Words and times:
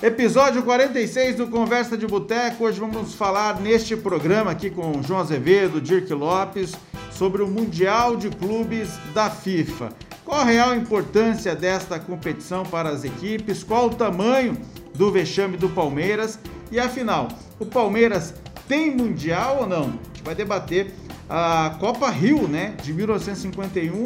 Episódio 0.00 0.62
46 0.62 1.34
do 1.34 1.48
Conversa 1.48 1.96
de 1.96 2.06
Boteco. 2.06 2.64
Hoje 2.64 2.78
vamos 2.78 3.14
falar 3.14 3.60
neste 3.60 3.96
programa 3.96 4.52
aqui 4.52 4.70
com 4.70 5.02
João 5.02 5.18
Azevedo, 5.18 5.80
Dirk 5.80 6.14
Lopes, 6.14 6.72
sobre 7.10 7.42
o 7.42 7.48
Mundial 7.48 8.14
de 8.14 8.30
Clubes 8.30 8.90
da 9.12 9.28
FIFA. 9.28 9.88
Qual 10.24 10.40
a 10.40 10.44
real 10.44 10.76
importância 10.76 11.56
desta 11.56 11.98
competição 11.98 12.62
para 12.62 12.90
as 12.90 13.02
equipes? 13.02 13.64
Qual 13.64 13.86
o 13.86 13.94
tamanho 13.94 14.56
do 14.94 15.10
vexame 15.10 15.56
do 15.56 15.68
Palmeiras? 15.68 16.38
E 16.70 16.78
afinal, 16.78 17.26
o 17.58 17.66
Palmeiras 17.66 18.34
tem 18.68 18.94
Mundial 18.94 19.62
ou 19.62 19.66
não? 19.66 19.82
A 19.82 19.84
gente 19.84 20.22
vai 20.22 20.34
debater 20.36 20.94
a 21.28 21.76
Copa 21.80 22.08
Rio, 22.08 22.46
né, 22.46 22.76
de 22.84 22.92
1951, 22.92 24.04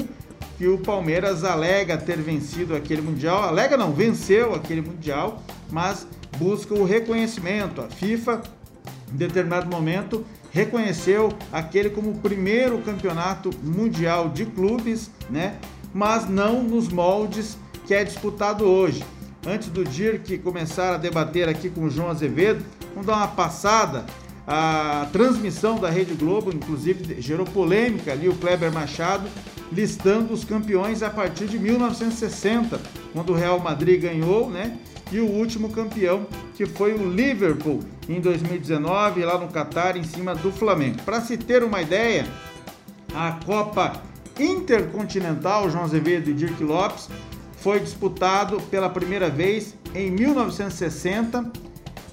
que 0.62 0.68
o 0.68 0.78
Palmeiras 0.78 1.42
alega 1.42 1.98
ter 1.98 2.18
vencido 2.18 2.76
aquele 2.76 3.02
Mundial. 3.02 3.42
Alega 3.42 3.76
não, 3.76 3.92
venceu 3.92 4.54
aquele 4.54 4.80
Mundial 4.80 5.42
mas 5.68 6.06
busca 6.38 6.72
o 6.72 6.84
reconhecimento. 6.84 7.80
A 7.80 7.88
FIFA, 7.88 8.40
em 9.12 9.16
determinado 9.16 9.68
momento, 9.68 10.24
reconheceu 10.52 11.32
aquele 11.52 11.90
como 11.90 12.12
o 12.12 12.18
primeiro 12.18 12.78
campeonato 12.78 13.50
mundial 13.60 14.28
de 14.28 14.46
clubes, 14.46 15.10
né? 15.28 15.56
mas 15.92 16.28
não 16.28 16.62
nos 16.62 16.88
moldes 16.90 17.58
que 17.84 17.92
é 17.92 18.04
disputado 18.04 18.64
hoje. 18.64 19.02
Antes 19.44 19.66
do 19.66 19.82
Dirk 19.84 20.38
começar 20.38 20.94
a 20.94 20.96
debater 20.96 21.48
aqui 21.48 21.70
com 21.70 21.86
o 21.86 21.90
João 21.90 22.08
Azevedo, 22.08 22.64
vamos 22.90 23.06
dar 23.08 23.16
uma 23.16 23.26
passada. 23.26 24.06
A 24.46 25.08
transmissão 25.12 25.78
da 25.78 25.88
Rede 25.88 26.14
Globo, 26.14 26.52
inclusive, 26.52 27.20
gerou 27.20 27.46
polêmica 27.46 28.12
ali, 28.12 28.28
o 28.28 28.34
Kleber 28.34 28.72
Machado 28.72 29.28
listando 29.72 30.34
os 30.34 30.44
campeões 30.44 31.02
a 31.02 31.08
partir 31.08 31.46
de 31.46 31.58
1960, 31.58 32.78
quando 33.12 33.30
o 33.30 33.36
Real 33.36 33.58
Madrid 33.58 34.02
ganhou, 34.02 34.50
né? 34.50 34.78
e 35.12 35.20
o 35.20 35.26
último 35.26 35.68
campeão, 35.68 36.26
que 36.56 36.64
foi 36.64 36.94
o 36.94 37.08
Liverpool 37.08 37.80
em 38.08 38.20
2019, 38.20 39.24
lá 39.24 39.38
no 39.38 39.48
Catar, 39.48 39.96
em 39.96 40.02
cima 40.02 40.34
do 40.34 40.50
Flamengo. 40.50 41.02
Para 41.04 41.20
se 41.20 41.36
ter 41.36 41.62
uma 41.62 41.82
ideia, 41.82 42.26
a 43.14 43.32
Copa 43.44 43.92
Intercontinental 44.40 45.70
João 45.70 45.84
Azevedo 45.84 46.30
e 46.30 46.34
Dirk 46.34 46.64
Lopes 46.64 47.10
foi 47.58 47.78
disputado 47.78 48.60
pela 48.62 48.88
primeira 48.88 49.28
vez 49.28 49.76
em 49.94 50.10
1960. 50.10 51.52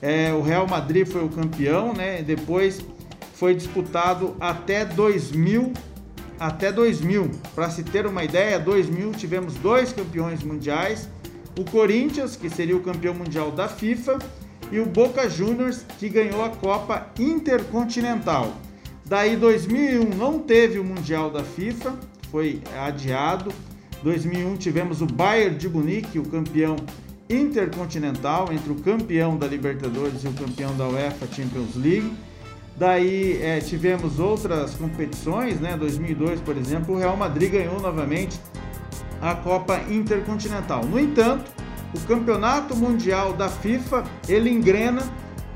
É, 0.01 0.33
o 0.33 0.41
Real 0.41 0.67
Madrid 0.67 1.07
foi 1.07 1.23
o 1.23 1.29
campeão, 1.29 1.93
né? 1.93 2.21
Depois 2.21 2.79
foi 3.33 3.55
disputado 3.55 4.35
até 4.39 4.85
2000 4.85 5.73
até 6.39 6.71
2000. 6.71 7.31
Para 7.53 7.69
se 7.69 7.83
ter 7.83 8.05
uma 8.05 8.23
ideia, 8.23 8.57
2000 8.57 9.11
tivemos 9.11 9.55
dois 9.55 9.91
campeões 9.91 10.41
mundiais 10.41 11.09
o 11.59 11.65
Corinthians, 11.65 12.37
que 12.37 12.49
seria 12.49 12.77
o 12.77 12.79
campeão 12.79 13.13
mundial 13.13 13.51
da 13.51 13.67
FIFA, 13.67 14.17
e 14.71 14.79
o 14.79 14.85
Boca 14.85 15.29
Juniors, 15.29 15.85
que 15.97 16.07
ganhou 16.07 16.43
a 16.43 16.49
Copa 16.49 17.07
Intercontinental. 17.19 18.53
Daí 19.05 19.35
2001 19.35 20.15
não 20.15 20.39
teve 20.39 20.79
o 20.79 20.83
Mundial 20.83 21.29
da 21.29 21.43
FIFA, 21.43 21.97
foi 22.31 22.61
adiado. 22.79 23.51
2001 24.03 24.55
tivemos 24.55 25.01
o 25.01 25.05
Bayern 25.05 25.57
de 25.57 25.67
Munique, 25.67 26.19
o 26.19 26.23
campeão 26.23 26.77
intercontinental 27.29 28.47
entre 28.51 28.71
o 28.71 28.75
campeão 28.75 29.37
da 29.37 29.45
Libertadores 29.45 30.23
e 30.23 30.27
o 30.27 30.33
campeão 30.33 30.75
da 30.75 30.87
UEFA 30.87 31.27
Champions 31.31 31.75
League. 31.75 32.11
Daí 32.75 33.41
é, 33.41 33.59
tivemos 33.59 34.19
outras 34.19 34.73
competições, 34.73 35.59
né? 35.59 35.77
2002, 35.77 36.41
por 36.41 36.57
exemplo, 36.57 36.95
o 36.95 36.97
Real 36.97 37.15
Madrid 37.15 37.51
ganhou 37.51 37.79
novamente 37.79 38.39
a 39.21 39.35
Copa 39.35 39.79
Intercontinental. 39.89 40.85
No 40.85 40.99
entanto, 40.99 41.51
o 41.93 41.99
Campeonato 42.07 42.75
Mundial 42.75 43.33
da 43.33 43.49
FIFA 43.49 44.03
ele 44.27 44.49
engrena 44.49 45.01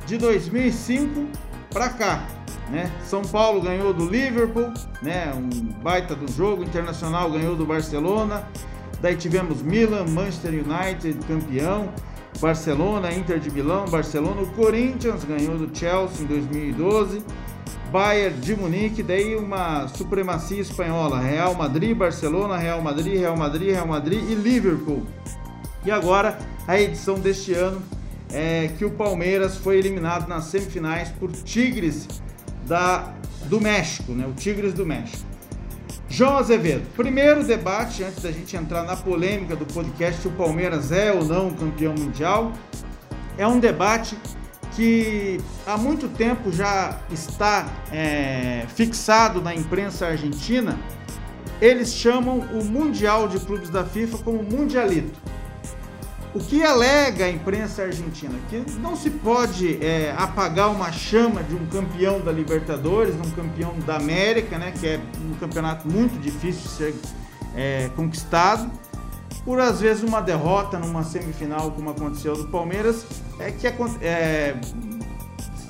de 0.06 0.18
2005 0.18 1.28
para 1.70 1.90
cá. 1.90 2.28
Né? 2.70 2.92
São 3.06 3.22
Paulo 3.22 3.62
ganhou 3.62 3.94
do 3.94 4.08
Liverpool, 4.08 4.74
né? 5.02 5.32
um 5.36 5.50
baita 5.82 6.16
do 6.16 6.32
jogo, 6.32 6.64
Internacional 6.64 7.30
ganhou 7.32 7.56
do 7.56 7.66
Barcelona, 7.66 8.48
daí 9.04 9.18
tivemos 9.18 9.62
Milan, 9.62 10.06
Manchester 10.06 10.54
United 10.54 11.20
campeão, 11.28 11.90
Barcelona, 12.40 13.12
Inter 13.12 13.38
de 13.38 13.52
Milão, 13.52 13.86
Barcelona, 13.86 14.42
o 14.42 14.48
Corinthians 14.54 15.26
ganhou 15.26 15.58
do 15.58 15.78
Chelsea 15.78 16.24
em 16.24 16.26
2012, 16.26 17.22
Bayern 17.92 18.40
de 18.40 18.56
Munique, 18.56 19.04
daí 19.04 19.36
uma 19.36 19.90
supremacia 19.90 20.62
espanhola, 20.62 21.20
Real 21.20 21.54
Madrid, 21.54 21.96
Barcelona, 21.96 22.56
Real 22.56 22.82
Madrid, 22.82 23.20
Real 23.20 23.36
Madrid, 23.36 23.72
Real 23.72 23.88
Madrid 23.88 24.24
e 24.30 24.36
Liverpool. 24.36 25.04
E 25.86 25.92
agora 25.92 26.40
a 26.66 26.80
edição 26.80 27.20
deste 27.20 27.54
ano 27.54 27.84
é 28.32 28.70
que 28.78 28.86
o 28.86 28.92
Palmeiras 28.92 29.58
foi 29.58 29.78
eliminado 29.78 30.30
nas 30.30 30.46
semifinais 30.46 31.10
por 31.10 31.30
Tigres 31.30 32.08
da, 32.66 33.14
do 33.48 33.60
México, 33.60 34.14
né? 34.14 34.26
O 34.26 34.32
Tigres 34.32 34.74
do 34.74 34.86
México. 34.86 35.33
João 36.14 36.38
Azevedo, 36.38 36.86
primeiro 36.96 37.44
debate 37.44 38.04
antes 38.04 38.22
da 38.22 38.32
gente 38.32 38.56
entrar 38.56 38.84
na 38.84 38.96
polêmica 38.96 39.56
do 39.56 39.66
podcast 39.66 40.22
se 40.22 40.28
o 40.28 40.32
Palmeiras 40.32 40.92
é 40.92 41.12
ou 41.12 41.26
não 41.26 41.50
campeão 41.50 41.96
mundial. 41.98 42.54
É 43.36 43.48
um 43.48 43.60
debate 43.60 44.16
que 44.76 45.40
há 45.66 45.76
muito 45.76 46.08
tempo 46.08 46.52
já 46.52 47.00
está 47.12 47.68
é, 47.92 48.64
fixado 48.76 49.42
na 49.42 49.56
imprensa 49.56 50.06
argentina, 50.06 50.78
eles 51.60 51.92
chamam 51.96 52.42
o 52.42 52.64
Mundial 52.64 53.28
de 53.28 53.40
Clubes 53.40 53.72
da 53.72 53.84
FIFA 53.84 54.20
como 54.20 54.44
Mundialito. 54.44 55.20
O 56.36 56.40
que 56.40 56.64
alega 56.64 57.26
a 57.26 57.30
imprensa 57.30 57.84
argentina? 57.84 58.34
Que 58.50 58.66
não 58.80 58.96
se 58.96 59.12
pode 59.12 59.78
é, 59.86 60.16
apagar 60.18 60.72
uma 60.72 60.92
chama 60.92 61.44
de 61.44 61.54
um 61.54 61.66
campeão 61.68 62.20
da 62.20 62.32
Libertadores, 62.32 63.14
um 63.16 63.30
campeão 63.32 63.78
da 63.86 63.98
América, 63.98 64.58
né, 64.58 64.74
que 64.80 64.88
é 64.88 65.00
um 65.24 65.36
campeonato 65.36 65.88
muito 65.88 66.20
difícil 66.20 66.64
de 66.64 66.70
ser 66.70 66.96
é, 67.56 67.90
conquistado 67.96 68.72
por 69.46 69.60
às 69.60 69.82
vezes 69.82 70.04
uma 70.04 70.22
derrota 70.22 70.80
numa 70.80 71.04
semifinal, 71.04 71.72
como 71.72 71.90
aconteceu 71.90 72.36
do 72.36 72.48
Palmeiras, 72.48 73.06
é 73.40 73.52
que 73.52 73.68
é, 74.02 74.56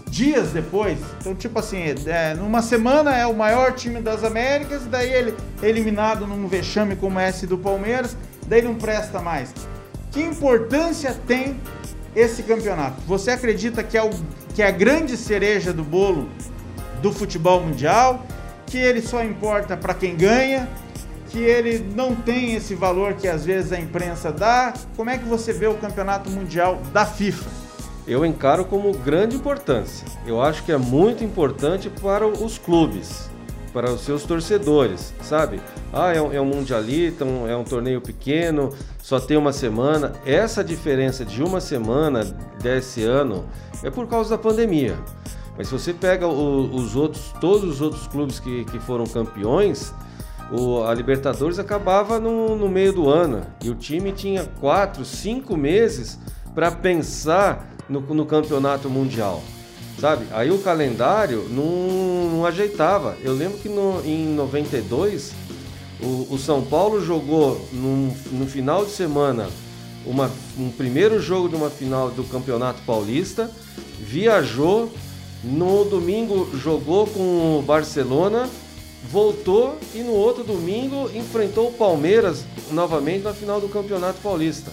dias 0.08 0.52
depois, 0.52 1.00
então 1.20 1.34
tipo 1.34 1.58
assim, 1.58 1.82
é, 2.06 2.36
numa 2.36 2.62
semana 2.62 3.16
é 3.16 3.26
o 3.26 3.36
maior 3.36 3.74
time 3.74 4.00
das 4.00 4.24
Américas, 4.24 4.86
daí 4.86 5.12
ele 5.12 5.36
é 5.62 5.68
eliminado 5.68 6.28
num 6.28 6.48
vexame 6.48 6.96
como 6.96 7.20
esse 7.20 7.48
do 7.48 7.58
Palmeiras, 7.58 8.16
daí 8.48 8.62
não 8.62 8.76
presta 8.76 9.20
mais. 9.20 9.52
Que 10.14 10.22
importância 10.22 11.14
tem 11.28 11.60
esse 12.16 12.44
campeonato? 12.44 13.02
Você 13.08 13.32
acredita 13.32 13.84
que 13.84 13.98
é, 13.98 14.04
o, 14.04 14.12
que 14.54 14.62
é 14.62 14.68
a 14.68 14.72
grande 14.72 15.18
cereja 15.18 15.74
do 15.74 15.84
bolo 15.84 16.30
do 17.02 17.12
futebol 17.12 17.60
mundial? 17.62 18.24
Que 18.68 18.78
ele 18.78 19.02
só 19.02 19.24
importa 19.24 19.76
para 19.76 19.94
quem 19.94 20.16
ganha? 20.16 20.70
que 21.34 21.40
ele 21.40 21.80
não 21.96 22.14
tem 22.14 22.54
esse 22.54 22.76
valor 22.76 23.16
que 23.16 23.28
às 23.28 23.44
vezes 23.44 23.74
a 23.74 23.80
imprensa 23.80 24.32
dá. 24.32 24.72
Como 24.96 25.10
é 25.10 25.18
que 25.18 25.26
você 25.26 25.52
vê 25.52 25.66
o 25.66 25.74
campeonato 25.74 26.30
mundial 26.30 26.80
da 26.94 27.08
FIFA? 27.08 27.50
Eu 28.06 28.24
encaro 28.24 28.64
como 28.66 28.96
grande 28.96 29.36
importância. 29.36 30.06
Eu 30.28 30.40
acho 30.40 30.64
que 30.64 30.72
é 30.72 30.78
muito 30.78 31.24
importante 31.24 31.90
para 31.90 32.28
os 32.28 32.60
clubes, 32.60 33.32
para 33.74 33.92
os 33.92 34.02
seus 34.02 34.24
torcedores, 34.24 35.14
sabe? 35.22 35.60
Ah, 35.92 36.14
é 36.14 36.22
um, 36.22 36.32
é 36.32 36.40
um 36.40 36.46
mundialita, 36.46 37.26
um, 37.26 37.48
é 37.48 37.58
um 37.58 37.64
torneio 37.64 38.00
pequeno, 38.00 38.72
só 39.02 39.20
tem 39.20 39.36
uma 39.36 39.52
semana. 39.52 40.14
Essa 40.26 40.64
diferença 40.64 41.26
de 41.26 41.42
uma 41.42 41.60
semana 41.60 42.24
desse 42.62 43.04
ano 43.04 43.46
é 43.84 43.90
por 43.90 44.08
causa 44.08 44.32
da 44.32 44.38
pandemia. 44.38 44.98
Mas 45.58 45.68
se 45.68 45.74
você 45.74 45.94
pega 45.94 46.28
o, 46.28 46.74
os 46.74 46.96
outros, 46.96 47.34
todos 47.42 47.70
os 47.70 47.82
outros 47.82 48.08
clubes 48.08 48.40
que, 48.40 48.66
que 48.66 48.80
foram 48.80 49.06
campeões, 49.06 49.94
o, 50.52 50.84
a 50.84 50.94
Libertadores 50.94 51.60
acabava 51.60 52.20
no, 52.20 52.56
no 52.56 52.70
meio 52.70 52.94
do 52.94 53.10
ano 53.10 53.42
e 53.64 53.70
o 53.70 53.76
time 53.76 54.12
tinha 54.12 54.46
quatro, 54.60 55.06
cinco 55.06 55.56
meses 55.56 56.20
para 56.54 56.72
pensar 56.72 57.72
no, 57.90 58.00
no, 58.00 58.26
campeonato 58.26 58.90
mundial, 58.90 59.42
sabe? 60.00 60.26
Aí 60.32 60.52
o 60.52 60.60
calendário 60.60 61.48
não, 61.50 62.30
não 62.30 62.46
ajeitava. 62.46 63.18
Eu 63.24 63.34
lembro 63.34 63.58
que 63.58 63.70
no, 63.70 64.02
em 64.06 64.26
92 64.28 65.34
o, 66.02 66.28
o 66.34 66.38
São 66.38 66.62
Paulo 66.64 67.04
jogou 67.04 67.68
no, 67.72 68.46
final 68.46 68.86
de 68.86 68.92
semana 68.92 69.50
uma, 70.06 70.30
um 70.58 70.70
primeiro 70.70 71.22
jogo 71.22 71.48
de 71.48 71.56
uma 71.56 71.70
final 71.70 72.10
do 72.12 72.24
Campeonato 72.26 72.82
Paulista, 72.84 73.50
viajou, 74.00 74.92
no 75.44 75.86
domingo 75.86 76.50
jogou 76.58 77.08
com 77.08 77.60
o 77.60 77.62
Barcelona 77.62 78.50
voltou 79.12 79.78
e 79.94 80.00
no 80.00 80.14
outro 80.14 80.44
domingo 80.44 81.10
enfrentou 81.14 81.68
o 81.68 81.74
Palmeiras 81.74 82.46
novamente 82.72 83.24
na 83.24 83.34
final 83.34 83.60
do 83.60 83.68
Campeonato 83.68 84.20
Paulista. 84.22 84.72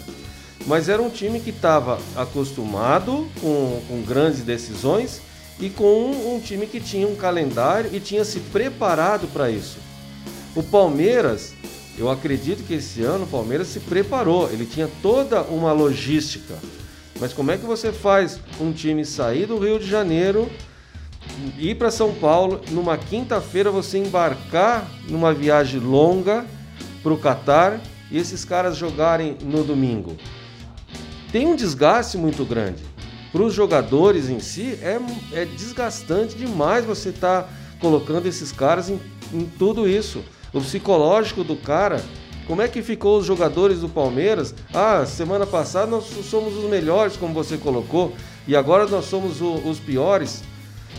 Mas 0.66 0.88
era 0.88 1.00
um 1.00 1.10
time 1.10 1.40
que 1.40 1.50
estava 1.50 1.98
acostumado 2.14 3.28
com, 3.40 3.82
com 3.88 4.02
grandes 4.02 4.42
decisões 4.42 5.20
e 5.58 5.68
com 5.68 5.84
um, 5.84 6.36
um 6.36 6.40
time 6.40 6.66
que 6.66 6.80
tinha 6.80 7.06
um 7.06 7.16
calendário 7.16 7.90
e 7.92 8.00
tinha 8.00 8.24
se 8.24 8.40
preparado 8.40 9.26
para 9.28 9.50
isso. 9.50 9.78
O 10.54 10.62
Palmeiras, 10.62 11.54
eu 11.98 12.10
acredito 12.10 12.64
que 12.66 12.74
esse 12.74 13.02
ano 13.02 13.24
o 13.24 13.28
Palmeiras 13.28 13.68
se 13.68 13.80
preparou, 13.80 14.50
ele 14.50 14.66
tinha 14.66 14.88
toda 15.02 15.42
uma 15.42 15.72
logística. 15.72 16.54
Mas 17.20 17.32
como 17.32 17.50
é 17.50 17.58
que 17.58 17.66
você 17.66 17.92
faz 17.92 18.40
um 18.58 18.72
time 18.72 19.04
sair 19.04 19.46
do 19.46 19.58
Rio 19.58 19.78
de 19.78 19.86
Janeiro, 19.86 20.50
ir 21.58 21.74
para 21.76 21.90
São 21.90 22.14
Paulo, 22.14 22.62
numa 22.70 22.96
quinta-feira 22.96 23.70
você 23.70 23.98
embarcar 23.98 24.90
numa 25.08 25.32
viagem 25.34 25.78
longa 25.80 26.46
para 27.02 27.12
o 27.12 27.18
Catar 27.18 27.80
e 28.10 28.18
esses 28.18 28.44
caras 28.44 28.76
jogarem 28.76 29.36
no 29.42 29.62
domingo? 29.62 30.16
Tem 31.32 31.46
um 31.46 31.56
desgaste 31.56 32.18
muito 32.18 32.44
grande. 32.44 32.82
Para 33.32 33.42
os 33.42 33.54
jogadores 33.54 34.28
em 34.28 34.40
si, 34.40 34.78
é, 34.82 34.98
é 35.32 35.44
desgastante 35.44 36.36
demais 36.36 36.84
você 36.84 37.10
estar 37.10 37.42
tá 37.42 37.48
colocando 37.80 38.26
esses 38.26 38.50
caras 38.50 38.90
em, 38.90 39.00
em 39.32 39.46
tudo 39.58 39.88
isso. 39.88 40.24
O 40.52 40.60
psicológico 40.60 41.44
do 41.44 41.54
cara 41.56 42.02
como 42.50 42.62
é 42.62 42.66
que 42.66 42.82
ficou 42.82 43.20
os 43.20 43.26
jogadores 43.26 43.78
do 43.78 43.88
Palmeiras? 43.88 44.52
Ah, 44.74 45.06
semana 45.06 45.46
passada 45.46 45.86
nós 45.86 46.06
somos 46.24 46.56
os 46.56 46.68
melhores, 46.68 47.16
como 47.16 47.32
você 47.32 47.56
colocou, 47.56 48.12
e 48.44 48.56
agora 48.56 48.88
nós 48.88 49.04
somos 49.04 49.40
o, 49.40 49.54
os 49.54 49.78
piores. 49.78 50.42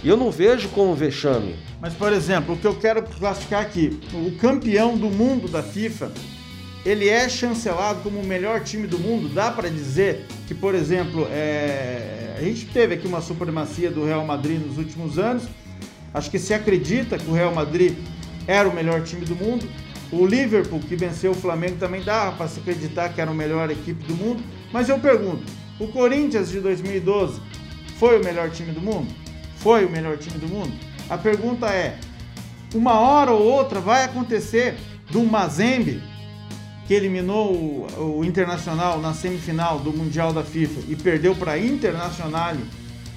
E 0.02 0.08
eu 0.08 0.16
não 0.16 0.32
vejo 0.32 0.70
como 0.70 0.96
vexame. 0.96 1.58
Mas, 1.82 1.94
por 1.94 2.14
exemplo, 2.14 2.56
o 2.56 2.58
que 2.58 2.66
eu 2.66 2.76
quero 2.76 3.04
classificar 3.04 3.64
aqui, 3.64 4.00
o 4.14 4.32
campeão 4.38 4.98
do 4.98 5.08
mundo 5.08 5.50
da 5.50 5.62
FIFA, 5.62 6.14
ele 6.86 7.08
é 7.08 7.30
chancelado 7.30 8.02
como 8.02 8.20
o 8.20 8.26
melhor 8.26 8.62
time 8.62 8.88
do 8.88 8.98
mundo? 8.98 9.30
Dá 9.30 9.52
para 9.52 9.70
dizer 9.70 10.26
que, 10.48 10.54
por 10.54 10.74
exemplo, 10.74 11.28
é... 11.32 12.36
a 12.38 12.42
gente 12.42 12.66
teve 12.66 12.96
aqui 12.96 13.08
uma 13.08 13.22
supremacia 13.22 13.92
do 13.92 14.04
Real 14.04 14.26
Madrid 14.26 14.60
nos 14.60 14.78
últimos 14.78 15.20
anos. 15.20 15.44
Acho 16.14 16.30
que 16.30 16.40
se 16.40 16.54
acredita 16.54 17.18
que 17.18 17.30
o 17.30 17.34
Real 17.34 17.54
Madrid 17.54 17.96
era 18.48 18.68
o 18.68 18.74
melhor 18.74 19.04
time 19.04 19.26
do 19.26 19.36
mundo. 19.36 19.68
O 20.12 20.26
Liverpool, 20.26 20.80
que 20.80 20.96
venceu 20.96 21.32
o 21.32 21.36
Flamengo, 21.36 21.78
também 21.78 22.04
dá 22.04 22.32
para 22.32 22.48
se 22.48 22.60
acreditar 22.60 23.10
que 23.10 23.22
era 23.22 23.32
a 23.32 23.34
melhor 23.34 23.70
equipe 23.70 24.04
do 24.06 24.16
mundo. 24.16 24.44
Mas 24.74 24.90
eu 24.90 25.00
pergunto: 25.00 25.44
o 25.80 25.88
Corinthians 25.88 26.50
de 26.50 26.60
2012 26.60 27.40
foi 27.98 28.20
o 28.20 28.24
melhor 28.24 28.50
time 28.50 28.72
do 28.72 28.82
mundo? 28.82 29.08
Foi 29.58 29.86
o 29.86 29.90
melhor 29.90 30.18
time 30.18 30.38
do 30.38 30.48
mundo? 30.48 30.74
A 31.10 31.18
pergunta 31.18 31.68
é: 31.68 31.98
uma 32.74 33.00
hora 33.00 33.32
ou 33.32 33.42
outra 33.42 33.80
vai 33.80 34.04
acontecer 34.04 34.76
do 35.12 35.24
Mazembe, 35.24 36.02
que 36.92 36.96
eliminou 36.96 37.54
o, 37.54 38.18
o 38.18 38.26
Internacional 38.26 39.00
na 39.00 39.14
semifinal 39.14 39.80
do 39.80 39.94
Mundial 39.94 40.34
da 40.34 40.44
FIFA 40.44 40.82
e 40.90 40.96
perdeu 40.98 41.34
para 41.34 41.54
a 41.54 41.58
Internacional 41.58 42.54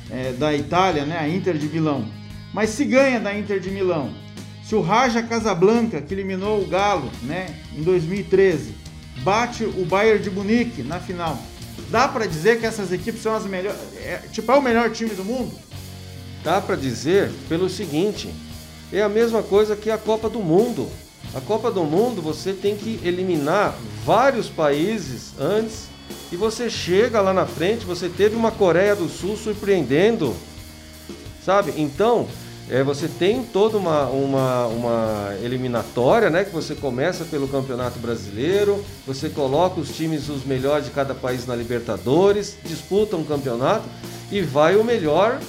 é, 0.09 0.31
da 0.35 0.55
Itália, 0.55 1.05
né, 1.05 1.19
a 1.19 1.29
Inter 1.29 1.59
de 1.59 1.69
Milão. 1.69 2.07
Mas 2.53 2.71
se 2.71 2.85
ganha 2.85 3.19
da 3.19 3.37
Inter 3.37 3.59
de 3.59 3.73
Milão 3.73 4.15
se 4.63 4.77
o 4.77 4.81
Raja 4.81 5.25
Casablanca, 5.25 6.01
que 6.01 6.15
eliminou 6.15 6.63
o 6.63 6.69
Galo 6.69 7.11
né, 7.25 7.53
em 7.77 7.83
2013, 7.83 8.77
bate 9.25 9.65
o 9.65 9.85
Bayern 9.85 10.23
de 10.23 10.31
Munique 10.31 10.85
na 10.85 11.01
final, 11.01 11.37
dá 11.91 12.07
para 12.07 12.27
dizer 12.27 12.61
que 12.61 12.67
essas 12.67 12.93
equipes 12.93 13.23
são 13.23 13.35
as 13.35 13.45
melhores. 13.45 13.81
É, 13.97 14.23
tipo, 14.31 14.53
é 14.53 14.55
o 14.55 14.63
melhor 14.63 14.89
time 14.93 15.11
do 15.17 15.25
mundo? 15.25 15.53
Dá 16.45 16.61
para 16.61 16.77
dizer 16.77 17.33
pelo 17.49 17.69
seguinte: 17.69 18.33
é 18.93 19.03
a 19.03 19.09
mesma 19.09 19.43
coisa 19.43 19.75
que 19.75 19.91
a 19.91 19.99
Copa 19.99 20.31
do 20.31 20.39
Mundo. 20.39 20.89
A 21.35 21.41
Copa 21.41 21.71
do 21.71 21.83
Mundo 21.83 22.23
você 22.23 22.53
tem 22.53 22.77
que 22.77 23.01
eliminar 23.03 23.75
vários 24.05 24.49
países 24.49 25.33
antes 25.39 25.89
e 26.31 26.37
você 26.37 26.71
chega 26.71 27.21
lá 27.21 27.33
na 27.33 27.45
frente, 27.45 27.85
você 27.85 28.09
teve 28.09 28.37
uma 28.37 28.53
Coreia 28.53 28.95
do 28.95 29.09
Sul 29.09 29.37
surpreendendo, 29.37 30.35
sabe? 31.45 31.75
Então, 31.77 32.29
é, 32.71 32.83
você 32.83 33.09
tem 33.09 33.43
toda 33.43 33.77
uma, 33.77 34.07
uma, 34.07 34.67
uma 34.67 35.35
eliminatória, 35.43 36.31
né? 36.31 36.45
Que 36.45 36.51
você 36.51 36.75
começa 36.75 37.25
pelo 37.25 37.47
Campeonato 37.49 37.99
Brasileiro, 37.99 38.85
você 39.07 39.29
coloca 39.29 39.81
os 39.81 39.95
times, 39.95 40.29
os 40.29 40.45
melhores 40.45 40.87
de 40.87 40.93
cada 40.93 41.15
país 41.15 41.47
na 41.47 41.55
Libertadores, 41.55 42.57
disputa 42.65 43.17
um 43.17 43.25
campeonato 43.25 43.89
e 44.31 44.41
vai 44.41 44.77
o 44.77 44.85
melhor 44.85 45.41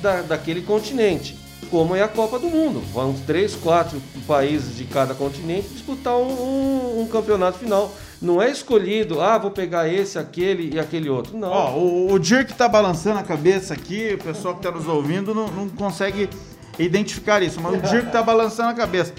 da, 0.00 0.22
daquele 0.22 0.62
continente. 0.62 1.41
Como 1.70 1.96
é 1.96 2.02
a 2.02 2.08
Copa 2.08 2.38
do 2.38 2.48
Mundo. 2.48 2.80
Vão 2.92 3.14
três, 3.26 3.54
quatro 3.54 4.00
países 4.26 4.76
de 4.76 4.84
cada 4.84 5.14
continente 5.14 5.68
disputar 5.68 6.16
um, 6.16 6.30
um, 6.30 7.00
um 7.00 7.06
campeonato 7.06 7.58
final. 7.58 7.92
Não 8.20 8.40
é 8.40 8.50
escolhido, 8.50 9.20
ah, 9.20 9.36
vou 9.36 9.50
pegar 9.50 9.88
esse, 9.88 10.18
aquele 10.18 10.74
e 10.74 10.78
aquele 10.78 11.08
outro. 11.08 11.36
Não. 11.36 11.48
Ó, 11.48 11.76
o, 11.76 12.12
o 12.12 12.18
Dirk 12.18 12.54
tá 12.54 12.68
balançando 12.68 13.18
a 13.18 13.22
cabeça 13.22 13.74
aqui, 13.74 14.14
o 14.14 14.22
pessoal 14.22 14.54
que 14.54 14.62
tá 14.62 14.70
nos 14.70 14.86
ouvindo 14.86 15.34
não, 15.34 15.48
não 15.48 15.68
consegue 15.68 16.28
identificar 16.78 17.42
isso, 17.42 17.60
mas 17.60 17.74
o 17.74 17.76
Dirk 17.78 18.10
tá 18.10 18.22
balançando 18.22 18.70
a 18.70 18.74
cabeça. 18.74 19.12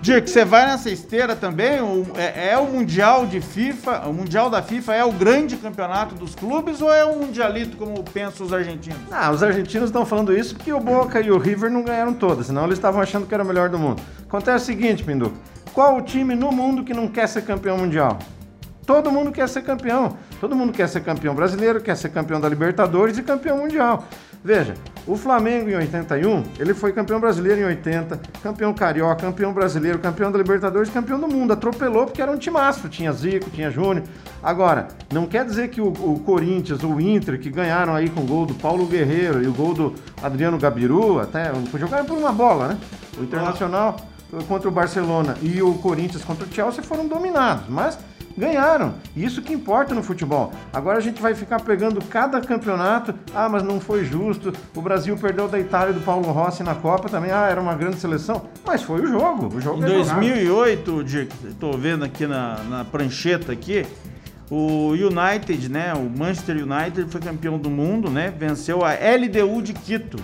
Dirk, 0.00 0.28
você 0.30 0.44
vai 0.44 0.66
nessa 0.66 0.90
esteira 0.90 1.34
também? 1.34 1.78
É, 2.16 2.50
é, 2.50 2.58
o 2.58 2.66
Mundial 2.66 3.26
de 3.26 3.40
FIFA, 3.40 4.06
o 4.06 4.12
Mundial 4.12 4.48
da 4.48 4.62
FIFA 4.62 4.94
é 4.94 5.04
o 5.04 5.12
grande 5.12 5.56
campeonato 5.56 6.14
dos 6.14 6.34
clubes 6.34 6.80
ou 6.80 6.92
é 6.92 7.04
um 7.04 7.18
mundialito 7.18 7.76
como 7.76 8.02
pensam 8.04 8.46
os 8.46 8.52
argentinos? 8.52 9.00
Ah, 9.10 9.30
os 9.30 9.42
argentinos 9.42 9.88
estão 9.88 10.06
falando 10.06 10.32
isso 10.32 10.54
porque 10.54 10.72
o 10.72 10.78
Boca 10.78 11.20
e 11.20 11.30
o 11.30 11.38
River 11.38 11.70
não 11.70 11.82
ganharam 11.82 12.14
todas, 12.14 12.46
senão 12.46 12.64
eles 12.64 12.78
estavam 12.78 13.00
achando 13.00 13.26
que 13.26 13.34
era 13.34 13.42
o 13.42 13.46
melhor 13.46 13.68
do 13.68 13.78
mundo. 13.78 14.00
Acontece 14.28 14.64
o 14.64 14.66
seguinte, 14.66 15.02
Pinduca, 15.02 15.36
qual 15.72 15.96
o 15.96 16.02
time 16.02 16.34
no 16.34 16.52
mundo 16.52 16.84
que 16.84 16.94
não 16.94 17.08
quer 17.08 17.26
ser 17.26 17.42
campeão 17.42 17.78
mundial? 17.78 18.18
Todo 18.86 19.10
mundo 19.10 19.32
quer 19.32 19.48
ser 19.48 19.62
campeão. 19.62 20.16
Todo 20.40 20.54
mundo 20.54 20.72
quer 20.72 20.88
ser 20.88 21.00
campeão 21.00 21.34
brasileiro, 21.34 21.80
quer 21.80 21.96
ser 21.96 22.10
campeão 22.10 22.40
da 22.40 22.48
Libertadores 22.48 23.18
e 23.18 23.22
campeão 23.22 23.58
mundial. 23.58 24.04
Veja, 24.44 24.74
o 25.08 25.16
Flamengo 25.16 25.68
em 25.68 25.74
81, 25.74 26.44
ele 26.56 26.72
foi 26.72 26.92
campeão 26.92 27.18
brasileiro 27.18 27.62
em 27.62 27.64
80, 27.64 28.20
campeão 28.40 28.72
carioca, 28.72 29.16
campeão 29.16 29.52
brasileiro, 29.52 29.98
campeão 29.98 30.30
da 30.30 30.38
Libertadores, 30.38 30.88
campeão 30.88 31.18
do 31.18 31.26
mundo. 31.26 31.52
Atropelou 31.52 32.06
porque 32.06 32.22
era 32.22 32.30
um 32.30 32.36
timaço, 32.36 32.88
tinha 32.88 33.10
Zico, 33.12 33.50
tinha 33.50 33.72
Júnior. 33.72 34.04
Agora, 34.40 34.86
não 35.12 35.26
quer 35.26 35.44
dizer 35.44 35.68
que 35.68 35.80
o, 35.80 35.88
o 35.88 36.20
Corinthians, 36.24 36.84
o 36.84 37.00
Inter, 37.00 37.40
que 37.40 37.50
ganharam 37.50 37.92
aí 37.92 38.08
com 38.08 38.20
o 38.20 38.24
gol 38.24 38.46
do 38.46 38.54
Paulo 38.54 38.86
Guerreiro 38.86 39.42
e 39.42 39.48
o 39.48 39.52
gol 39.52 39.74
do 39.74 39.94
Adriano 40.22 40.58
Gabiru, 40.58 41.18
até 41.18 41.50
jogaram 41.76 42.04
por 42.04 42.16
uma 42.16 42.30
bola, 42.30 42.68
né? 42.68 42.78
O 43.18 43.24
Internacional 43.24 43.96
contra 44.44 44.68
o 44.68 44.72
Barcelona 44.72 45.36
e 45.42 45.62
o 45.62 45.74
Corinthians 45.74 46.24
contra 46.24 46.46
o 46.46 46.52
Chelsea 46.52 46.82
foram 46.82 47.06
dominados, 47.06 47.64
mas 47.68 47.98
ganharam. 48.36 48.94
Isso 49.16 49.40
que 49.40 49.52
importa 49.52 49.94
no 49.94 50.02
futebol. 50.02 50.52
Agora 50.72 50.98
a 50.98 51.00
gente 51.00 51.22
vai 51.22 51.34
ficar 51.34 51.60
pegando 51.60 52.04
cada 52.04 52.40
campeonato. 52.40 53.14
Ah, 53.34 53.48
mas 53.48 53.62
não 53.62 53.80
foi 53.80 54.04
justo. 54.04 54.52
O 54.74 54.82
Brasil 54.82 55.16
perdeu 55.16 55.48
da 55.48 55.58
Itália 55.58 55.94
do 55.94 56.00
Paulo 56.00 56.30
Rossi 56.30 56.62
na 56.62 56.74
Copa 56.74 57.08
também. 57.08 57.30
Ah, 57.30 57.46
era 57.48 57.60
uma 57.60 57.74
grande 57.74 57.96
seleção. 57.96 58.42
Mas 58.64 58.82
foi 58.82 59.00
o 59.00 59.06
jogo. 59.06 59.56
O 59.56 59.60
jogo 59.60 59.80
em 59.80 59.84
é 59.84 59.88
2008, 59.88 61.04
Dick, 61.04 61.46
estou 61.46 61.78
vendo 61.78 62.04
aqui 62.04 62.26
na, 62.26 62.62
na 62.64 62.84
prancheta 62.84 63.52
aqui. 63.52 63.86
O 64.50 64.90
United, 64.90 65.68
né? 65.68 65.92
O 65.94 66.08
Manchester 66.08 66.56
United 66.56 67.10
foi 67.10 67.20
campeão 67.20 67.58
do 67.58 67.70
mundo, 67.70 68.10
né? 68.10 68.32
Venceu 68.36 68.84
a 68.84 68.92
LDU 68.92 69.62
de 69.62 69.72
Quito. 69.72 70.18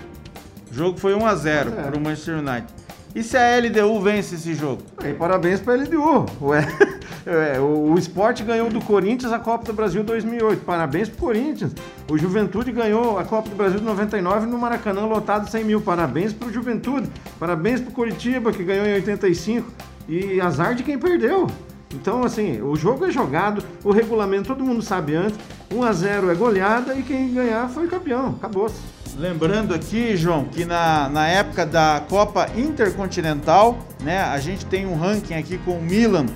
O 0.71 0.75
jogo 0.75 0.99
foi 0.99 1.15
1 1.15 1.27
a 1.27 1.35
0 1.35 1.71
é. 1.71 1.83
para 1.83 1.97
o 1.97 2.01
Manchester 2.01 2.39
United. 2.39 2.82
E 3.15 3.23
se 3.23 3.37
a 3.37 3.59
LDU 3.59 4.01
vence 4.01 4.37
esse 4.37 4.55
jogo? 4.55 4.83
E 5.05 5.13
parabéns 5.13 5.61
para 5.61 5.75
a 5.75 5.77
LDU. 5.77 6.27
Ué, 6.41 6.67
é, 7.27 7.61
o, 7.61 7.93
o 7.93 7.99
esporte 7.99 8.43
ganhou 8.43 8.71
do 8.71 8.81
Corinthians 8.81 9.33
a 9.33 9.39
Copa 9.39 9.67
do 9.67 9.73
Brasil 9.75 10.03
2008. 10.03 10.65
Parabéns 10.65 11.11
para 11.11 11.17
o 11.17 11.21
Corinthians. 11.21 11.73
O 12.11 12.17
Juventude 12.17 12.73
ganhou 12.73 13.19
a 13.19 13.25
Copa 13.25 13.51
do 13.51 13.55
Brasil 13.55 13.81
de 13.81 13.85
99 13.85 14.47
no 14.47 14.59
Maracanã, 14.59 15.05
lotado 15.05 15.49
100 15.51 15.65
mil. 15.65 15.81
Parabéns 15.83 16.33
para 16.33 16.49
o 16.49 16.53
Juventude. 16.53 17.07
Parabéns 17.39 17.83
para 17.83 17.91
o 17.91 17.93
Curitiba, 17.93 18.51
que 18.51 18.65
ganhou 18.65 18.87
em 18.87 18.95
85. 18.95 19.71
E 20.09 20.41
azar 20.41 20.75
de 20.75 20.83
quem 20.83 20.99
perdeu. 20.99 21.47
Então, 21.95 22.25
assim, 22.25 22.63
o 22.63 22.75
jogo 22.75 23.05
é 23.05 23.11
jogado, 23.11 23.63
o 23.85 23.93
regulamento 23.93 24.49
todo 24.49 24.65
mundo 24.65 24.81
sabe 24.81 25.15
antes. 25.15 25.39
1 25.71 25.83
a 25.83 25.93
0 25.93 26.31
é 26.31 26.35
goleada 26.35 26.95
e 26.95 27.03
quem 27.03 27.35
ganhar 27.35 27.69
foi 27.69 27.87
campeão. 27.87 28.37
Acabou-se. 28.39 29.02
Lembrando 29.17 29.75
aqui, 29.75 30.17
João, 30.17 30.47
que 30.47 30.65
na, 30.65 31.09
na 31.09 31.29
época 31.29 31.67
da 31.67 32.03
Copa 32.09 32.49
Intercontinental, 32.57 33.79
né, 34.01 34.21
a 34.23 34.39
gente 34.39 34.65
tem 34.65 34.87
um 34.87 34.97
ranking 34.97 35.35
aqui 35.35 35.59
com 35.59 35.73
o 35.73 35.83
Milan 35.83 36.27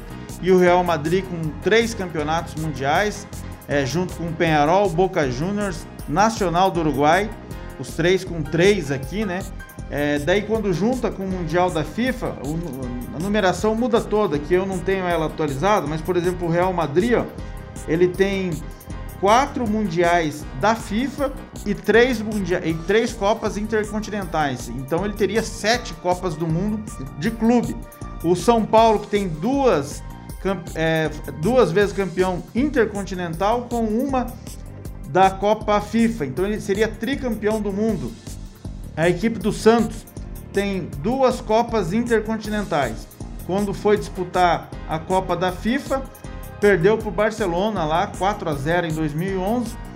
e 0.43 0.53
o 0.53 0.59
Real 0.59 0.85
Madrid 0.85 1.25
com 1.25 1.49
três 1.63 1.95
campeonatos 1.95 2.55
mundiais, 2.57 3.27
é, 3.67 3.87
junto 3.87 4.15
com 4.15 4.25
o 4.25 4.33
Penharol, 4.33 4.91
Boca 4.91 5.31
Juniors, 5.31 5.87
Nacional 6.07 6.71
do 6.71 6.81
Uruguai, 6.81 7.31
os 7.79 7.95
três 7.95 8.23
com 8.25 8.43
três 8.43 8.91
aqui, 8.91 9.25
né? 9.25 9.43
É, 9.91 10.19
daí 10.19 10.43
quando 10.43 10.73
junta 10.73 11.11
com 11.11 11.25
o 11.25 11.29
Mundial 11.29 11.71
da 11.71 11.83
FIFA, 11.83 12.37
o, 12.45 13.17
a 13.17 13.19
numeração 13.19 13.75
muda 13.75 14.01
toda, 14.01 14.39
que 14.39 14.53
eu 14.53 14.67
não 14.67 14.79
tenho 14.79 15.07
ela 15.07 15.27
atualizada, 15.27 15.87
mas 15.87 16.01
por 16.01 16.17
exemplo 16.17 16.47
o 16.47 16.51
Real 16.51 16.73
Madrid, 16.73 17.15
ó, 17.15 17.25
ele 17.89 18.09
tem 18.09 18.51
quatro 19.21 19.69
mundiais 19.69 20.45
da 20.61 20.75
FIFA 20.75 21.33
e 21.65 21.75
três, 21.75 22.21
mundia 22.21 22.67
e 22.67 22.75
três 22.75 23.13
Copas 23.13 23.57
Intercontinentais. 23.57 24.69
Então 24.69 25.05
ele 25.05 25.15
teria 25.15 25.43
sete 25.43 25.95
Copas 25.95 26.35
do 26.35 26.47
Mundo 26.47 26.83
de 27.19 27.31
clube. 27.31 27.77
O 28.23 28.35
São 28.35 28.65
Paulo, 28.65 29.01
que 29.01 29.09
tem 29.09 29.29
duas, 29.29 30.03
é, 30.75 31.11
duas 31.41 31.71
vezes 31.71 31.95
campeão 31.95 32.43
intercontinental, 32.55 33.67
com 33.71 33.85
uma 33.85 34.27
da 35.09 35.31
Copa 35.31 35.81
FIFA. 35.81 36.27
Então 36.27 36.45
ele 36.45 36.61
seria 36.61 36.89
tricampeão 36.89 37.61
do 37.61 37.73
mundo. 37.73 38.13
A 38.97 39.09
equipe 39.09 39.39
do 39.39 39.53
Santos 39.53 40.07
tem 40.53 40.89
duas 40.99 41.41
Copas 41.41 41.93
Intercontinentais. 41.93 43.07
Quando 43.47 43.73
foi 43.73 43.97
disputar 43.97 44.71
a 44.89 44.99
Copa 44.99 45.37
da 45.37 45.53
FIFA, 45.53 46.03
perdeu 46.61 46.97
para 46.99 47.09
o 47.09 47.13
Barcelona 47.13 47.85
lá 47.85 48.07
4 48.07 48.49
a 48.49 48.55
0 48.55 48.87
em 48.87 48.95
2011 48.95 49.87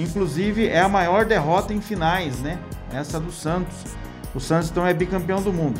Inclusive 0.00 0.66
é 0.66 0.80
a 0.80 0.88
maior 0.88 1.26
derrota 1.26 1.74
em 1.74 1.80
finais, 1.80 2.40
né? 2.40 2.58
Essa 2.90 3.20
do 3.20 3.30
Santos. 3.30 3.76
O 4.34 4.40
Santos 4.40 4.70
então 4.70 4.86
é 4.86 4.94
bicampeão 4.94 5.42
do 5.42 5.52
mundo. 5.52 5.78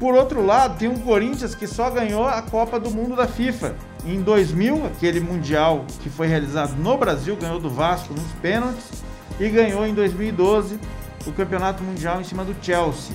Por 0.00 0.14
outro 0.14 0.44
lado, 0.44 0.78
tem 0.78 0.88
um 0.88 0.98
Corinthians 0.98 1.54
que 1.54 1.66
só 1.66 1.90
ganhou 1.90 2.26
a 2.26 2.40
Copa 2.40 2.80
do 2.80 2.90
Mundo 2.90 3.14
da 3.14 3.26
FIFA. 3.26 3.74
Em 4.06 4.22
2000, 4.22 4.86
aquele 4.86 5.20
mundial 5.20 5.84
que 6.02 6.08
foi 6.08 6.28
realizado 6.28 6.74
no 6.76 6.96
Brasil, 6.96 7.36
ganhou 7.36 7.60
do 7.60 7.68
Vasco 7.68 8.14
nos 8.14 8.32
pênaltis 8.40 9.02
e 9.38 9.48
ganhou 9.50 9.86
em 9.86 9.92
2012 9.92 10.78
o 11.26 11.32
Campeonato 11.32 11.82
Mundial 11.82 12.20
em 12.20 12.24
cima 12.24 12.44
do 12.44 12.56
Chelsea. 12.62 13.14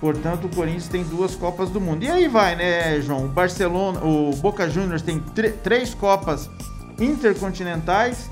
Portanto, 0.00 0.46
o 0.46 0.48
Corinthians 0.48 0.88
tem 0.88 1.02
duas 1.04 1.34
Copas 1.34 1.70
do 1.70 1.80
Mundo. 1.80 2.04
E 2.04 2.10
aí 2.10 2.28
vai, 2.28 2.56
né, 2.56 3.00
João? 3.00 3.24
O 3.26 3.28
Barcelona, 3.28 4.00
o 4.04 4.34
Boca 4.36 4.68
Juniors 4.68 5.02
tem 5.02 5.22
três 5.62 5.94
Copas 5.94 6.50
intercontinentais 6.98 8.30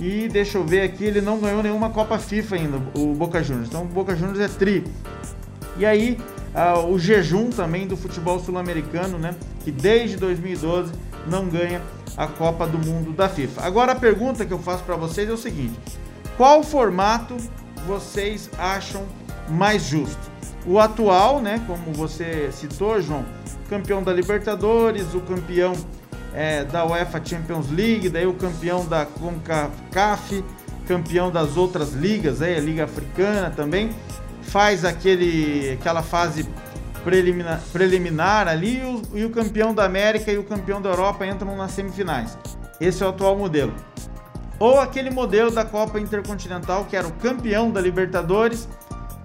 e 0.00 0.28
deixa 0.28 0.56
eu 0.56 0.64
ver 0.64 0.82
aqui, 0.82 1.04
ele 1.04 1.20
não 1.20 1.38
ganhou 1.38 1.62
nenhuma 1.62 1.90
Copa 1.90 2.18
FIFA 2.18 2.56
ainda, 2.56 2.80
o 2.94 3.14
Boca 3.14 3.42
Juniors. 3.42 3.68
Então, 3.68 3.82
o 3.82 3.86
Boca 3.86 4.16
Juniors 4.16 4.40
é 4.40 4.48
tri. 4.48 4.84
E 5.76 5.84
aí, 5.84 6.18
uh, 6.54 6.86
o 6.86 6.98
jejum 6.98 7.50
também 7.50 7.86
do 7.86 7.96
futebol 7.96 8.40
sul-americano, 8.40 9.18
né, 9.18 9.34
que 9.62 9.70
desde 9.70 10.16
2012 10.16 10.92
não 11.26 11.46
ganha 11.48 11.82
a 12.16 12.26
Copa 12.26 12.66
do 12.66 12.78
Mundo 12.78 13.12
da 13.12 13.28
FIFA. 13.28 13.62
Agora 13.62 13.92
a 13.92 13.94
pergunta 13.94 14.44
que 14.44 14.52
eu 14.52 14.58
faço 14.58 14.82
para 14.84 14.96
vocês 14.96 15.28
é 15.28 15.32
o 15.32 15.36
seguinte: 15.36 15.78
qual 16.36 16.62
formato 16.62 17.36
vocês 17.86 18.50
acham 18.58 19.04
mais 19.48 19.82
justo? 19.84 20.29
O 20.66 20.78
atual, 20.78 21.40
né, 21.40 21.62
como 21.66 21.92
você 21.92 22.50
citou, 22.52 23.00
João, 23.00 23.24
campeão 23.68 24.02
da 24.02 24.12
Libertadores, 24.12 25.14
o 25.14 25.20
campeão 25.20 25.72
é, 26.34 26.64
da 26.64 26.84
UEFA 26.84 27.20
Champions 27.24 27.70
League, 27.70 28.08
daí 28.08 28.26
o 28.26 28.34
campeão 28.34 28.84
da 28.86 29.06
CONCACAF, 29.06 30.44
campeão 30.86 31.30
das 31.30 31.56
outras 31.56 31.92
ligas, 31.92 32.42
aí, 32.42 32.56
a 32.56 32.60
Liga 32.60 32.84
Africana 32.84 33.50
também, 33.50 33.90
faz 34.42 34.84
aquele, 34.84 35.72
aquela 35.80 36.02
fase 36.02 36.46
preliminar, 37.04 37.60
preliminar 37.72 38.48
ali 38.48 38.78
e 38.78 38.84
o, 38.84 39.02
e 39.14 39.24
o 39.24 39.30
campeão 39.30 39.74
da 39.74 39.84
América 39.84 40.30
e 40.30 40.36
o 40.36 40.44
campeão 40.44 40.82
da 40.82 40.90
Europa 40.90 41.26
entram 41.26 41.56
nas 41.56 41.70
semifinais. 41.72 42.36
Esse 42.80 43.02
é 43.02 43.06
o 43.06 43.10
atual 43.10 43.36
modelo. 43.36 43.74
Ou 44.58 44.78
aquele 44.78 45.10
modelo 45.10 45.50
da 45.50 45.64
Copa 45.64 45.98
Intercontinental, 45.98 46.84
que 46.84 46.94
era 46.94 47.06
o 47.06 47.12
campeão 47.12 47.70
da 47.70 47.80
Libertadores 47.80 48.68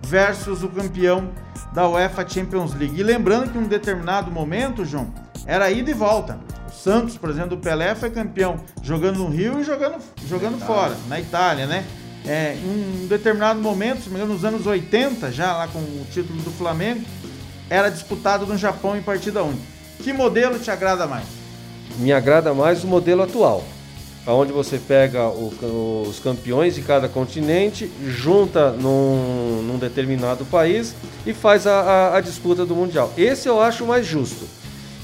versus 0.05 0.61
o 0.61 0.69
campeão 0.69 1.31
da 1.73 1.89
UEFA 1.89 2.27
Champions 2.27 2.73
League. 2.75 2.99
E 2.99 3.03
lembrando 3.03 3.51
que 3.51 3.57
em 3.57 3.61
um 3.61 3.67
determinado 3.67 4.31
momento, 4.31 4.85
João, 4.85 5.11
era 5.45 5.69
ida 5.71 5.89
e 5.89 5.93
volta. 5.93 6.39
O 6.69 6.71
Santos, 6.71 7.17
por 7.17 7.29
exemplo, 7.29 7.49
do 7.51 7.57
Pelé 7.57 7.95
foi 7.95 8.11
campeão 8.11 8.57
jogando 8.83 9.17
no 9.17 9.29
Rio 9.29 9.59
e 9.59 9.63
jogando, 9.63 9.97
jogando 10.27 10.59
na 10.59 10.65
fora, 10.65 10.95
na 11.07 11.19
Itália, 11.19 11.65
né? 11.65 11.83
É, 12.25 12.55
em 12.55 13.03
um 13.03 13.07
determinado 13.07 13.59
momento, 13.59 14.03
se 14.03 14.09
me 14.09 14.15
engano, 14.15 14.33
nos 14.33 14.45
anos 14.45 14.65
80, 14.65 15.31
já 15.31 15.55
lá 15.57 15.67
com 15.67 15.79
o 15.79 16.07
título 16.11 16.41
do 16.41 16.51
Flamengo, 16.51 17.03
era 17.69 17.89
disputado 17.89 18.45
no 18.45 18.57
Japão 18.57 18.95
em 18.95 19.01
partida 19.01 19.43
única. 19.43 19.63
Que 20.03 20.13
modelo 20.13 20.59
te 20.59 20.69
agrada 20.69 21.07
mais? 21.07 21.25
Me 21.97 22.11
agrada 22.11 22.53
mais 22.53 22.83
o 22.83 22.87
modelo 22.87 23.23
atual 23.23 23.63
onde 24.33 24.51
você 24.51 24.79
pega 24.79 25.27
o, 25.27 26.05
os 26.07 26.19
campeões 26.19 26.75
de 26.75 26.81
cada 26.81 27.07
continente, 27.07 27.91
junta 28.07 28.71
num, 28.71 29.61
num 29.61 29.77
determinado 29.77 30.45
país 30.45 30.95
e 31.25 31.33
faz 31.33 31.67
a, 31.67 31.81
a, 31.81 32.17
a, 32.17 32.21
disputa 32.21 32.65
do 32.65 32.75
Mundial. 32.75 33.13
Esse 33.17 33.47
eu 33.47 33.61
acho 33.61 33.85
mais 33.85 34.05
justo. 34.05 34.45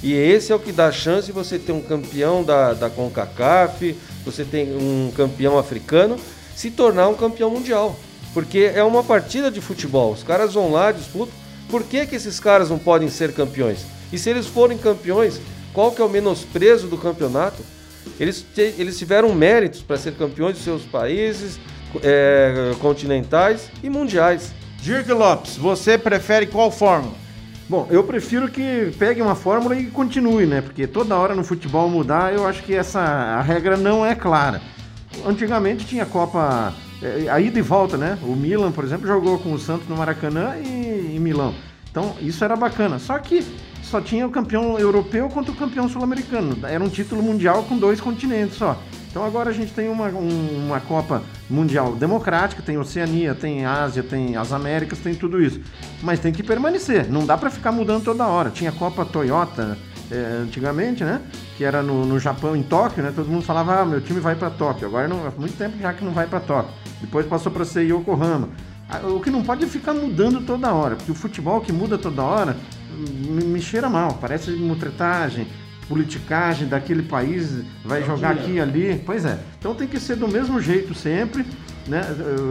E 0.01 0.13
esse 0.13 0.51
é 0.51 0.55
o 0.55 0.59
que 0.59 0.71
dá 0.71 0.91
chance 0.91 1.27
de 1.27 1.31
você 1.31 1.59
ter 1.59 1.71
um 1.71 1.81
campeão 1.81 2.43
da, 2.43 2.73
da 2.73 2.89
CONCACAF, 2.89 3.95
você 4.25 4.43
tem 4.43 4.75
um 4.75 5.11
campeão 5.15 5.59
africano, 5.59 6.17
se 6.55 6.71
tornar 6.71 7.07
um 7.07 7.13
campeão 7.13 7.51
mundial. 7.51 7.95
Porque 8.33 8.71
é 8.73 8.83
uma 8.83 9.03
partida 9.03 9.51
de 9.51 9.61
futebol. 9.61 10.11
Os 10.11 10.23
caras 10.23 10.53
vão 10.53 10.71
lá, 10.71 10.91
disputam. 10.91 11.33
Por 11.69 11.83
que, 11.83 12.05
que 12.07 12.15
esses 12.15 12.39
caras 12.39 12.69
não 12.69 12.79
podem 12.79 13.09
ser 13.09 13.33
campeões? 13.33 13.85
E 14.11 14.17
se 14.17 14.29
eles 14.29 14.47
forem 14.47 14.77
campeões, 14.77 15.39
qual 15.73 15.91
que 15.91 16.01
é 16.01 16.05
o 16.05 16.09
menosprezo 16.09 16.87
do 16.87 16.97
campeonato? 16.97 17.63
Eles, 18.19 18.45
eles 18.57 18.97
tiveram 18.97 19.33
méritos 19.33 19.81
para 19.81 19.97
ser 19.97 20.13
campeões 20.13 20.57
de 20.57 20.63
seus 20.63 20.83
países, 20.83 21.59
é, 22.03 22.73
continentais 22.79 23.71
e 23.83 23.89
mundiais. 23.89 24.53
Dirk 24.81 25.11
Lopes, 25.11 25.57
você 25.57 25.97
prefere 25.97 26.47
qual 26.47 26.71
fórmula? 26.71 27.15
Bom, 27.69 27.87
eu 27.89 28.03
prefiro 28.03 28.49
que 28.49 28.91
pegue 28.99 29.21
uma 29.21 29.35
fórmula 29.35 29.75
e 29.77 29.85
continue, 29.85 30.45
né? 30.45 30.61
Porque 30.61 30.85
toda 30.85 31.15
hora 31.15 31.33
no 31.33 31.43
futebol 31.43 31.89
mudar, 31.89 32.33
eu 32.33 32.45
acho 32.45 32.63
que 32.63 32.75
essa 32.75 32.99
a 32.99 33.41
regra 33.41 33.77
não 33.77 34.05
é 34.05 34.13
clara. 34.13 34.61
Antigamente 35.25 35.85
tinha 35.85 36.05
Copa 36.05 36.73
é, 37.01 37.29
a 37.29 37.39
ida 37.39 37.57
e 37.57 37.61
volta, 37.61 37.97
né? 37.97 38.17
O 38.23 38.35
Milan, 38.35 38.71
por 38.71 38.83
exemplo, 38.83 39.07
jogou 39.07 39.39
com 39.39 39.53
o 39.53 39.59
Santos 39.59 39.87
no 39.87 39.95
Maracanã 39.95 40.55
e 40.57 41.15
em 41.15 41.19
Milão. 41.19 41.53
Então, 41.89 42.15
isso 42.21 42.43
era 42.43 42.55
bacana. 42.55 42.99
Só 42.99 43.17
que 43.19 43.45
só 43.91 43.99
tinha 43.99 44.25
o 44.25 44.31
campeão 44.31 44.79
europeu 44.79 45.27
contra 45.27 45.51
o 45.51 45.55
campeão 45.55 45.89
sul-americano. 45.89 46.57
Era 46.63 46.81
um 46.81 46.87
título 46.87 47.21
mundial 47.21 47.63
com 47.63 47.77
dois 47.77 47.99
continentes 47.99 48.55
só. 48.55 48.81
Então 49.09 49.25
agora 49.25 49.49
a 49.49 49.53
gente 49.53 49.73
tem 49.73 49.89
uma, 49.89 50.07
um, 50.07 50.67
uma 50.67 50.79
Copa 50.79 51.21
Mundial 51.49 51.93
democrática, 51.95 52.61
tem 52.61 52.77
Oceania, 52.77 53.35
tem 53.35 53.65
Ásia, 53.65 54.01
tem 54.01 54.37
as 54.37 54.53
Américas, 54.53 54.99
tem 54.99 55.13
tudo 55.13 55.43
isso. 55.43 55.59
Mas 56.01 56.21
tem 56.21 56.31
que 56.31 56.41
permanecer, 56.41 57.11
não 57.11 57.25
dá 57.25 57.37
para 57.37 57.49
ficar 57.49 57.73
mudando 57.73 58.05
toda 58.05 58.25
hora. 58.25 58.49
Tinha 58.49 58.71
Copa 58.71 59.03
Toyota 59.03 59.77
é, 60.09 60.39
antigamente, 60.41 61.03
né? 61.03 61.19
Que 61.57 61.65
era 61.65 61.83
no, 61.83 62.05
no 62.05 62.17
Japão, 62.17 62.55
em 62.55 62.63
Tóquio, 62.63 63.03
né? 63.03 63.11
Todo 63.13 63.27
mundo 63.27 63.43
falava, 63.43 63.81
ah, 63.81 63.85
meu 63.85 63.99
time 63.99 64.21
vai 64.21 64.35
para 64.35 64.49
Tóquio. 64.49 64.87
Agora 64.87 65.09
não, 65.09 65.27
há 65.27 65.31
muito 65.37 65.57
tempo 65.57 65.77
já 65.77 65.91
que 65.91 66.05
não 66.05 66.13
vai 66.13 66.27
para 66.27 66.39
Tóquio. 66.39 66.73
Depois 67.01 67.25
passou 67.25 67.51
para 67.51 67.65
ser 67.65 67.81
Yokohama. 67.81 68.47
Ah, 68.87 69.05
o 69.07 69.19
que 69.19 69.29
não 69.29 69.43
pode 69.43 69.65
é 69.65 69.67
ficar 69.67 69.93
mudando 69.93 70.39
toda 70.45 70.73
hora, 70.73 70.95
porque 70.95 71.11
o 71.11 71.15
futebol 71.15 71.59
que 71.59 71.73
muda 71.73 71.97
toda 71.97 72.23
hora 72.23 72.55
me, 72.95 73.43
me 73.43 73.61
cheira 73.61 73.89
mal, 73.89 74.17
parece 74.19 74.51
mutretagem, 74.51 75.47
politicagem 75.87 76.67
daquele 76.67 77.03
país, 77.03 77.63
vai 77.83 78.01
é 78.01 78.05
jogar 78.05 78.31
aqui 78.31 78.53
e 78.53 78.59
ali. 78.59 79.01
Pois 79.05 79.25
é. 79.25 79.39
Então 79.59 79.75
tem 79.75 79.87
que 79.87 79.99
ser 79.99 80.15
do 80.15 80.27
mesmo 80.27 80.61
jeito 80.61 80.93
sempre, 80.93 81.45
né? 81.87 82.01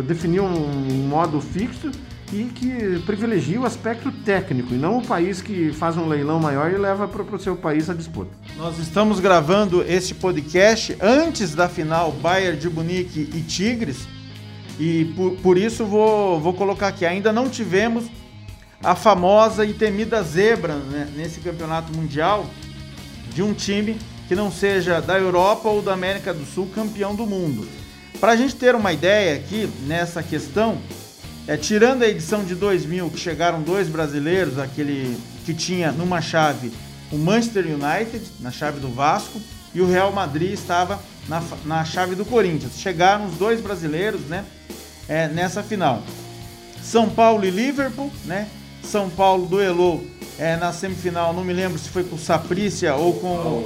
Definir 0.07 0.41
um 0.41 1.09
modo 1.09 1.41
fixo 1.41 1.91
e 2.33 2.45
que 2.45 3.01
privilegie 3.05 3.59
o 3.59 3.65
aspecto 3.65 4.13
técnico 4.13 4.73
e 4.73 4.77
não 4.77 4.99
o 4.99 5.03
país 5.03 5.43
que 5.43 5.73
faz 5.73 5.97
um 5.97 6.07
leilão 6.07 6.39
maior 6.39 6.71
e 6.71 6.77
leva 6.77 7.09
para 7.09 7.23
o 7.23 7.39
seu 7.39 7.57
país 7.57 7.91
a 7.91 7.95
disputa. 7.95 8.31
Nós 8.57 8.79
estamos 8.79 9.19
gravando 9.19 9.83
este 9.83 10.15
podcast 10.15 10.97
antes 11.01 11.55
da 11.55 11.69
final 11.69 12.13
Bayern 12.13 12.59
de 12.59 12.71
Munique 12.71 13.29
e 13.35 13.41
Tigres 13.43 14.07
e 14.79 15.07
por, 15.17 15.33
por 15.37 15.59
isso 15.59 15.85
vou, 15.85 16.41
vou 16.41 16.55
colocar 16.55 16.89
aqui. 16.89 17.05
Ainda 17.05 17.33
não 17.33 17.49
tivemos 17.49 18.05
a 18.83 18.95
famosa 18.95 19.65
e 19.65 19.75
temida 19.75 20.23
zebra 20.23 20.75
né, 20.77 21.09
nesse 21.15 21.41
campeonato 21.41 21.93
mundial 21.95 22.47
de 23.35 23.43
um 23.43 23.53
time 23.53 23.99
que 24.27 24.35
não 24.35 24.51
seja 24.51 25.01
da 25.01 25.19
Europa 25.19 25.69
ou 25.69 25.83
da 25.83 25.93
América 25.93 26.33
do 26.33 26.45
Sul 26.47 26.71
campeão 26.75 27.15
do 27.15 27.27
mundo. 27.27 27.69
Para 28.19 28.33
a 28.33 28.37
gente 28.37 28.55
ter 28.55 28.75
uma 28.75 28.93
ideia 28.93 29.37
aqui 29.37 29.69
nessa 29.87 30.23
questão, 30.23 30.79
é, 31.47 31.57
tirando 31.57 32.03
a 32.03 32.09
edição 32.09 32.45
de 32.45 32.55
2000 32.55 33.11
que 33.11 33.19
chegaram 33.19 33.61
dois 33.63 33.89
brasileiros, 33.89 34.59
aquele 34.59 35.19
que 35.45 35.53
tinha 35.53 35.93
numa 35.93 36.21
chave 36.21 36.73
o 37.11 37.19
Manchester 37.19 37.65
United, 37.67 38.25
na 38.39 38.51
chave 38.51 38.79
do 38.79 38.89
Vasco, 38.89 39.41
e 39.75 39.81
o 39.81 39.87
Real 39.87 40.13
Madrid 40.13 40.53
estava 40.53 41.01
na, 41.29 41.43
na 41.65 41.85
chave 41.85 42.15
do 42.15 42.25
Corinthians. 42.25 42.79
Chegaram 42.79 43.27
os 43.27 43.37
dois 43.37 43.61
brasileiros 43.61 44.21
né, 44.23 44.45
é, 45.09 45.29
nessa 45.29 45.63
final. 45.63 46.03
São 46.83 47.11
Paulo 47.11 47.45
e 47.45 47.51
Liverpool, 47.51 48.11
né? 48.25 48.49
São 48.83 49.09
Paulo 49.11 49.47
duelou 49.47 50.05
é, 50.39 50.57
na 50.57 50.73
semifinal, 50.73 51.35
não 51.35 51.45
me 51.45 51.53
lembro 51.53 51.79
se 51.79 51.89
foi 51.91 52.03
com 52.03 52.17
o 52.17 52.19
Saprícia 52.19 52.95
ou 52.95 53.13
com 53.15 53.63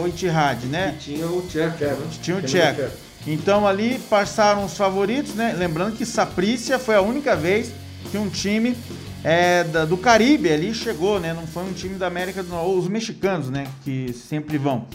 o 0.00 0.08
Itihad, 0.08 0.66
né? 0.66 0.94
E 0.96 0.98
tinha 1.00 1.26
o 1.26 1.42
Tcheco. 1.42 1.84
Né? 1.84 1.96
Tinha 2.22 2.36
o 2.36 2.42
Tcheco. 2.42 2.82
Então 3.26 3.66
ali 3.66 3.98
passaram 4.10 4.64
os 4.64 4.76
favoritos, 4.76 5.34
né? 5.34 5.54
Lembrando 5.56 5.96
que 5.96 6.06
Saprícia 6.06 6.78
foi 6.78 6.94
a 6.94 7.00
única 7.00 7.34
vez 7.34 7.72
que 8.10 8.18
um 8.18 8.28
time 8.28 8.76
é, 9.24 9.64
da, 9.64 9.84
do 9.84 9.96
Caribe 9.96 10.52
ali 10.52 10.74
chegou, 10.74 11.20
né? 11.20 11.32
Não 11.32 11.46
foi 11.46 11.64
um 11.64 11.72
time 11.72 11.96
da 11.96 12.06
América 12.06 12.42
do 12.42 12.48
Norte, 12.48 12.78
os 12.78 12.88
mexicanos, 12.88 13.50
né? 13.50 13.66
Que 13.84 14.12
sempre 14.12 14.58
vão. 14.58 14.86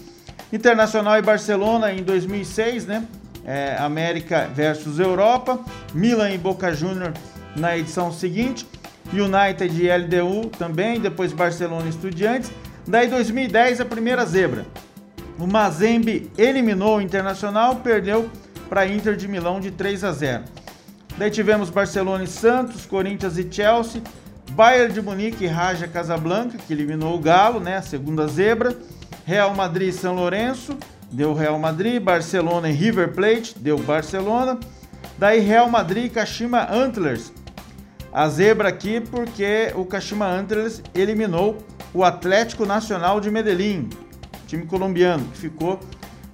Internacional 0.52 1.18
e 1.18 1.22
Barcelona 1.22 1.92
em 1.92 2.04
2006, 2.04 2.86
né? 2.86 3.06
É, 3.46 3.78
América 3.80 4.50
versus 4.54 5.00
Europa. 5.00 5.60
Milan 5.94 6.32
e 6.32 6.38
Boca 6.38 6.74
Juniors 6.74 7.14
na 7.56 7.78
edição 7.78 8.12
seguinte. 8.12 8.66
United 9.14 9.82
e 9.82 9.90
LDU 9.90 10.50
também, 10.50 11.00
depois 11.00 11.32
Barcelona 11.32 11.86
e 11.86 11.90
Estudiantes. 11.90 12.52
Daí 12.88 13.08
2010 13.08 13.82
a 13.82 13.86
primeira 13.86 14.26
zebra. 14.26 14.66
O 15.40 15.46
Mazembe 15.46 16.32
eliminou 16.38 16.98
o 16.98 17.02
Internacional, 17.02 17.78
perdeu 17.78 18.30
para 18.70 18.88
Inter 18.88 19.16
de 19.16 19.28
Milão 19.28 19.60
de 19.60 19.72
3 19.72 20.04
a 20.04 20.12
0. 20.12 20.44
Daí 21.18 21.32
tivemos 21.32 21.70
Barcelona 21.70 22.24
e 22.24 22.28
Santos, 22.28 22.86
Corinthians 22.86 23.38
e 23.38 23.48
Chelsea, 23.50 24.02
Bayern 24.52 24.94
de 24.94 25.02
Munique 25.02 25.46
e 25.46 25.48
Raja 25.48 25.88
Casablanca, 25.88 26.58
que 26.58 26.74
eliminou 26.74 27.16
o 27.16 27.20
Galo, 27.20 27.60
né, 27.60 27.78
a 27.78 27.82
segunda 27.82 28.28
zebra, 28.28 28.76
Real 29.26 29.54
Madrid 29.56 29.90
e 29.90 29.94
São 29.94 30.16
Lourenço, 30.16 30.78
deu 31.12 31.34
Real 31.34 31.58
Madrid, 31.60 32.02
Barcelona 32.02 32.70
e 32.70 32.74
River 32.74 33.14
Plate, 33.14 33.58
deu 33.58 33.78
Barcelona. 33.78 34.60
Daí 35.18 35.40
Real 35.40 35.70
Madrid 35.70 36.06
e 36.06 36.10
Kashima 36.10 36.68
Antlers. 36.72 37.32
A 38.12 38.30
zebra 38.30 38.70
aqui 38.70 39.02
porque 39.02 39.72
o 39.76 39.86
Kashima 39.86 40.26
Antlers 40.26 40.82
eliminou 40.96 41.58
o 41.94 42.04
Atlético 42.04 42.66
Nacional 42.66 43.20
de 43.20 43.30
Medellín, 43.30 43.90
time 44.48 44.66
colombiano, 44.66 45.26
que 45.32 45.38
ficou 45.38 45.80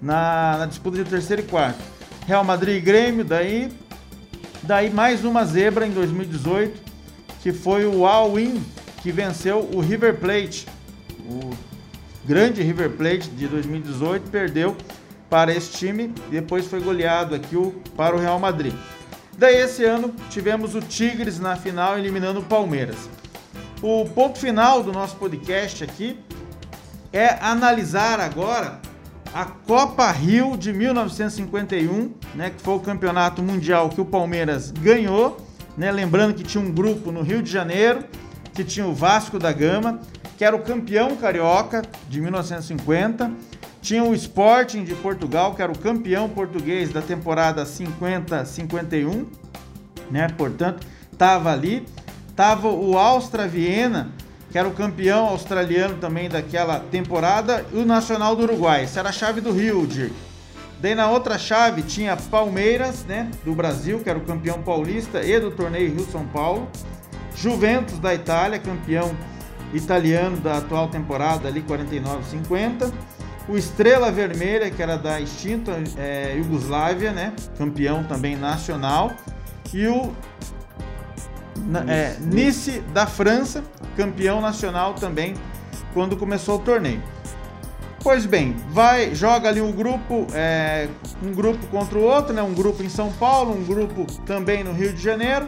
na, 0.01 0.57
na 0.59 0.65
disputa 0.65 1.03
de 1.03 1.09
terceiro 1.09 1.41
e 1.41 1.45
quarto. 1.45 1.79
Real 2.25 2.43
Madrid 2.43 2.77
e 2.77 2.79
Grêmio, 2.81 3.25
daí, 3.25 3.71
daí 4.61 4.89
mais 4.89 5.25
uma 5.25 5.45
zebra 5.45 5.85
em 5.85 5.91
2018, 5.91 6.81
que 7.41 7.51
foi 7.51 7.85
o 7.85 8.05
All-In, 8.05 8.63
que 9.01 9.11
venceu 9.11 9.69
o 9.73 9.81
River 9.81 10.15
Plate. 10.15 10.67
O 11.25 11.51
grande 12.25 12.61
River 12.61 12.91
Plate 12.91 13.29
de 13.29 13.47
2018 13.47 14.29
perdeu 14.29 14.77
para 15.33 15.51
esse 15.51 15.71
time 15.71 16.13
depois 16.29 16.67
foi 16.67 16.79
goleado 16.79 17.33
aqui 17.33 17.57
o, 17.57 17.71
para 17.97 18.15
o 18.15 18.19
Real 18.19 18.39
Madrid. 18.39 18.75
Daí 19.37 19.55
esse 19.55 19.83
ano 19.83 20.13
tivemos 20.29 20.75
o 20.75 20.81
Tigres 20.81 21.39
na 21.39 21.55
final 21.55 21.97
eliminando 21.97 22.39
o 22.39 22.43
Palmeiras. 22.43 23.09
O 23.81 24.05
ponto 24.05 24.39
final 24.39 24.83
do 24.83 24.91
nosso 24.91 25.15
podcast 25.15 25.83
aqui 25.83 26.19
é 27.11 27.37
analisar 27.41 28.19
agora 28.19 28.79
a 29.33 29.45
Copa 29.45 30.09
Rio 30.11 30.55
de 30.55 30.71
1951, 30.71 32.13
né, 32.35 32.51
que 32.51 32.61
foi 32.61 32.75
o 32.75 32.79
campeonato 32.79 33.41
mundial 33.41 33.89
que 33.89 33.99
o 33.99 34.05
Palmeiras 34.05 34.71
ganhou, 34.71 35.37
né, 35.75 35.91
lembrando 35.91 36.35
que 36.35 36.43
tinha 36.43 36.63
um 36.63 36.71
grupo 36.71 37.11
no 37.11 37.23
Rio 37.23 37.41
de 37.41 37.51
Janeiro, 37.51 38.05
que 38.53 38.63
tinha 38.63 38.85
o 38.85 38.93
Vasco 38.93 39.39
da 39.39 39.51
Gama, 39.51 39.99
que 40.37 40.45
era 40.45 40.55
o 40.55 40.61
campeão 40.61 41.15
carioca 41.15 41.81
de 42.07 42.21
1950, 42.21 43.31
tinha 43.83 44.01
o 44.01 44.15
Sporting 44.15 44.85
de 44.85 44.95
Portugal, 44.95 45.53
que 45.53 45.61
era 45.61 45.69
o 45.69 45.77
campeão 45.77 46.29
português 46.29 46.93
da 46.93 47.01
temporada 47.01 47.65
50-51, 47.65 49.25
né? 50.09 50.29
Portanto, 50.37 50.87
estava 51.11 51.51
ali. 51.51 51.85
Tava 52.33 52.69
o 52.69 52.97
Austria 52.97 53.45
Viena, 53.45 54.09
que 54.49 54.57
era 54.57 54.67
o 54.67 54.71
campeão 54.71 55.25
australiano 55.25 55.97
também 55.97 56.29
daquela 56.29 56.79
temporada, 56.79 57.63
e 57.73 57.77
o 57.77 57.85
Nacional 57.85 58.35
do 58.35 58.43
Uruguai. 58.43 58.83
Essa 58.83 59.01
era 59.01 59.09
a 59.09 59.11
chave 59.11 59.41
do 59.41 59.51
Rio, 59.51 59.85
Dirk. 59.85 60.15
Daí 60.79 60.95
na 60.95 61.09
outra 61.09 61.37
chave 61.37 61.81
tinha 61.83 62.15
Palmeiras, 62.15 63.03
né, 63.05 63.29
do 63.43 63.53
Brasil, 63.53 63.99
que 63.99 64.09
era 64.09 64.17
o 64.17 64.23
campeão 64.23 64.63
paulista 64.63 65.21
e 65.23 65.39
do 65.39 65.51
torneio 65.51 65.93
Rio-São 65.93 66.25
Paulo. 66.27 66.69
Juventus 67.35 67.99
da 67.99 68.15
Itália, 68.15 68.59
campeão 68.59 69.15
italiano 69.73 70.37
da 70.37 70.57
atual 70.57 70.87
temporada 70.87 71.49
ali 71.49 71.61
49-50. 71.61 72.91
O 73.47 73.57
Estrela 73.57 74.11
Vermelha, 74.11 74.71
que 74.71 74.81
era 74.81 74.97
da 74.97 75.19
extinta 75.19 75.73
é, 75.97 76.35
Iugoslávia, 76.37 77.11
né, 77.11 77.33
campeão 77.57 78.03
também 78.03 78.37
nacional. 78.37 79.11
E 79.73 79.87
o 79.87 80.13
é, 81.87 82.15
Nice 82.21 82.79
da 82.93 83.05
França, 83.05 83.63
campeão 83.97 84.39
nacional 84.39 84.93
também 84.93 85.33
quando 85.93 86.15
começou 86.15 86.57
o 86.57 86.59
torneio. 86.59 87.01
Pois 88.01 88.25
bem, 88.25 88.55
vai 88.69 89.15
joga 89.15 89.47
ali 89.47 89.61
um 89.61 89.71
grupo, 89.71 90.27
é, 90.33 90.89
um 91.21 91.31
grupo 91.31 91.65
contra 91.67 91.97
o 91.97 92.01
outro, 92.01 92.33
né? 92.33 92.43
Um 92.43 92.53
grupo 92.53 92.83
em 92.83 92.89
São 92.89 93.11
Paulo, 93.13 93.55
um 93.55 93.63
grupo 93.63 94.05
também 94.25 94.61
no 94.61 94.73
Rio 94.73 94.91
de 94.91 95.01
Janeiro. 95.01 95.47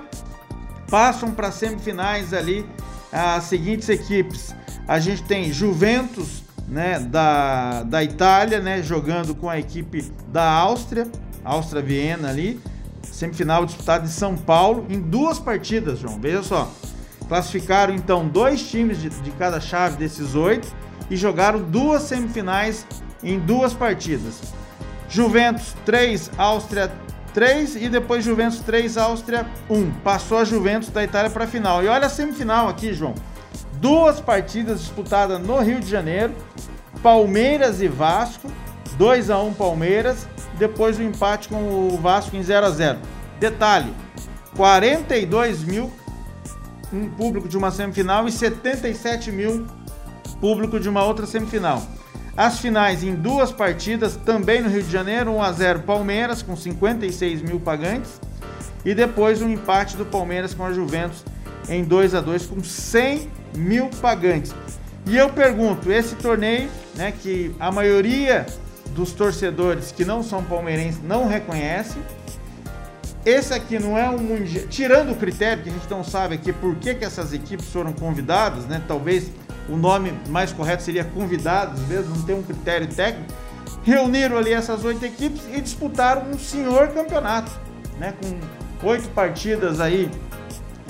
Passam 0.90 1.32
para 1.32 1.52
semifinais 1.52 2.34
ali 2.34 2.66
as 3.12 3.44
seguintes 3.44 3.90
equipes. 3.90 4.56
A 4.88 5.00
gente 5.00 5.24
tem 5.24 5.52
Juventus, 5.52 6.45
né, 6.68 7.00
da, 7.00 7.84
da 7.84 8.04
Itália, 8.04 8.60
né, 8.60 8.82
jogando 8.82 9.36
com 9.36 9.50
a 9.50 9.60
equipe 9.60 10.12
da 10.28 10.50
Áustria, 10.50 11.08
Áustria 11.44 11.82
Viena 11.82 12.30
ali. 12.30 12.60
Semifinal 13.04 13.66
disputada 13.66 14.06
em 14.06 14.10
São 14.10 14.36
Paulo 14.36 14.86
em 14.90 15.00
duas 15.00 15.40
partidas, 15.40 16.00
João. 16.00 16.20
Veja 16.20 16.44
só. 16.44 16.72
Classificaram 17.28 17.94
então 17.94 18.28
dois 18.28 18.68
times 18.70 19.00
de, 19.00 19.10
de 19.10 19.32
cada 19.32 19.60
chave 19.60 19.98
desses 19.98 20.36
oito 20.36 20.68
e 21.10 21.16
jogaram 21.16 21.62
duas 21.62 22.04
semifinais 22.04 22.86
em 23.24 23.40
duas 23.40 23.74
partidas. 23.74 24.42
Juventus 25.08 25.76
3, 25.86 26.32
Áustria 26.38 26.92
3 27.34 27.76
e 27.76 27.90
depois 27.90 28.24
Juventus 28.24 28.60
3, 28.60 28.98
Áustria 28.98 29.46
1. 29.70 29.92
Passou 30.04 30.38
a 30.38 30.46
Juventus 30.46 30.90
da 30.90 31.04
Itália 31.04 31.30
para 31.30 31.44
a 31.44 31.48
final. 31.48 31.84
E 31.84 31.88
olha 31.88 32.08
a 32.08 32.10
semifinal 32.10 32.68
aqui, 32.68 32.94
João. 32.94 33.14
Duas 33.86 34.20
partidas 34.20 34.80
disputadas 34.80 35.40
no 35.40 35.60
Rio 35.60 35.80
de 35.80 35.88
Janeiro. 35.88 36.34
Palmeiras 37.04 37.84
e 37.84 37.88
Vasco, 37.88 38.52
2 38.98 39.30
a 39.30 39.40
1 39.40 39.54
Palmeiras, 39.54 40.28
depois 40.58 40.98
o 40.98 41.04
empate 41.04 41.48
com 41.48 41.90
o 41.90 41.98
Vasco 42.02 42.36
em 42.36 42.42
0 42.42 42.66
a 42.66 42.72
0. 42.72 42.98
Detalhe: 43.40 43.94
42 44.58 45.64
mil 45.64 45.94
um 46.92 47.08
público 47.12 47.48
de 47.48 47.56
uma 47.56 47.70
semifinal 47.70 48.28
e 48.28 48.32
77 48.32 49.32
mil 49.32 49.68
público 50.42 50.80
de 50.80 50.90
uma 50.90 51.04
outra 51.04 51.28
semifinal. 51.28 51.84
As 52.36 52.58
finais 52.58 53.04
em 53.04 53.14
duas 53.14 53.52
partidas, 53.52 54.16
também 54.16 54.64
no 54.64 54.70
Rio 54.70 54.82
de 54.82 54.92
Janeiro, 54.92 55.30
1 55.34 55.44
a 55.44 55.52
0 55.52 55.80
Palmeiras 55.82 56.42
com 56.42 56.56
56 56.56 57.44
mil 57.44 57.60
pagantes 57.60 58.20
e 58.84 58.96
depois 58.96 59.44
um 59.44 59.50
empate 59.50 59.96
do 59.96 60.08
Palmeiras 60.08 60.56
com 60.56 60.66
a 60.66 60.74
Juventus 60.74 61.24
em 61.70 61.84
2 61.84 62.16
a 62.16 62.22
2 62.22 62.46
com 62.46 62.64
100 62.64 63.30
mil 63.56 63.88
pagantes. 64.02 64.54
E 65.08 65.16
eu 65.16 65.30
pergunto, 65.30 65.92
esse 65.92 66.16
torneio, 66.16 66.70
né, 66.96 67.14
que 67.22 67.56
a 67.60 67.72
maioria 67.72 68.46
dos 68.96 69.12
torcedores 69.12 69.92
que 69.92 70.04
não 70.04 70.24
são 70.24 70.44
palmeirenses 70.44 71.02
não 71.04 71.28
reconhece, 71.28 71.98
esse 73.26 73.54
aqui 73.54 73.80
não 73.80 73.98
é 73.98 74.10
um 74.10 74.20
mundial. 74.20 74.68
Tirando 74.68 75.12
o 75.12 75.16
critério, 75.16 75.64
que 75.64 75.70
a 75.70 75.72
gente 75.72 75.90
não 75.90 76.04
sabe 76.04 76.36
aqui 76.36 76.54
por 76.54 76.76
que, 76.76 76.94
que 76.94 77.04
essas 77.04 77.34
equipes 77.34 77.68
foram 77.68 77.92
convidadas, 77.92 78.66
né? 78.66 78.82
Talvez 78.88 79.32
o 79.68 79.76
nome 79.76 80.14
mais 80.30 80.52
correto 80.52 80.84
seria 80.84 81.04
convidados, 81.04 81.82
mesmo 81.88 82.16
não 82.16 82.24
tem 82.24 82.36
um 82.36 82.44
critério 82.44 82.88
técnico. 82.88 83.34
Reuniram 83.84 84.38
ali 84.38 84.54
essas 84.54 84.84
oito 84.86 85.04
equipes 85.04 85.42
e 85.52 85.60
disputaram 85.60 86.30
um 86.30 86.38
senhor 86.38 86.90
campeonato, 86.90 87.52
né? 88.00 88.14
Com 88.22 88.88
oito 88.88 89.10
partidas 89.10 89.80
aí, 89.80 90.10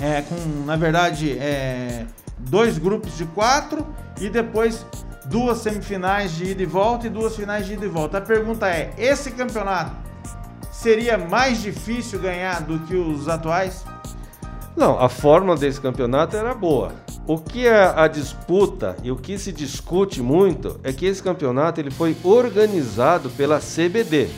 é, 0.00 0.22
com 0.22 0.64
na 0.64 0.76
verdade 0.76 1.38
é, 1.38 2.06
dois 2.38 2.78
grupos 2.78 3.16
de 3.16 3.24
quatro 3.26 3.86
e 4.20 4.28
depois 4.28 4.84
duas 5.26 5.58
semifinais 5.58 6.32
de 6.32 6.50
ida 6.50 6.62
e 6.62 6.66
volta 6.66 7.06
e 7.06 7.10
duas 7.10 7.34
finais 7.36 7.66
de 7.66 7.74
ida 7.74 7.84
e 7.84 7.88
volta. 7.88 8.18
A 8.18 8.20
pergunta 8.20 8.68
é: 8.68 8.92
esse 8.98 9.30
campeonato 9.30 9.92
seria 10.72 11.16
mais 11.18 11.62
difícil 11.62 12.18
ganhar 12.18 12.62
do 12.62 12.78
que 12.80 12.94
os 12.94 13.28
atuais? 13.28 13.84
Não, 14.76 15.00
a 15.00 15.08
forma 15.08 15.56
desse 15.56 15.80
campeonato 15.80 16.36
era 16.36 16.54
boa. 16.54 16.92
O 17.26 17.38
que 17.38 17.66
é 17.66 17.92
a 17.96 18.06
disputa 18.06 18.94
e 19.02 19.10
o 19.10 19.16
que 19.16 19.38
se 19.38 19.50
discute 19.50 20.22
muito 20.22 20.78
é 20.84 20.92
que 20.92 21.06
esse 21.06 21.22
campeonato 21.22 21.80
ele 21.80 21.90
foi 21.90 22.16
organizado 22.22 23.30
pela 23.30 23.58
CBD, 23.58 24.28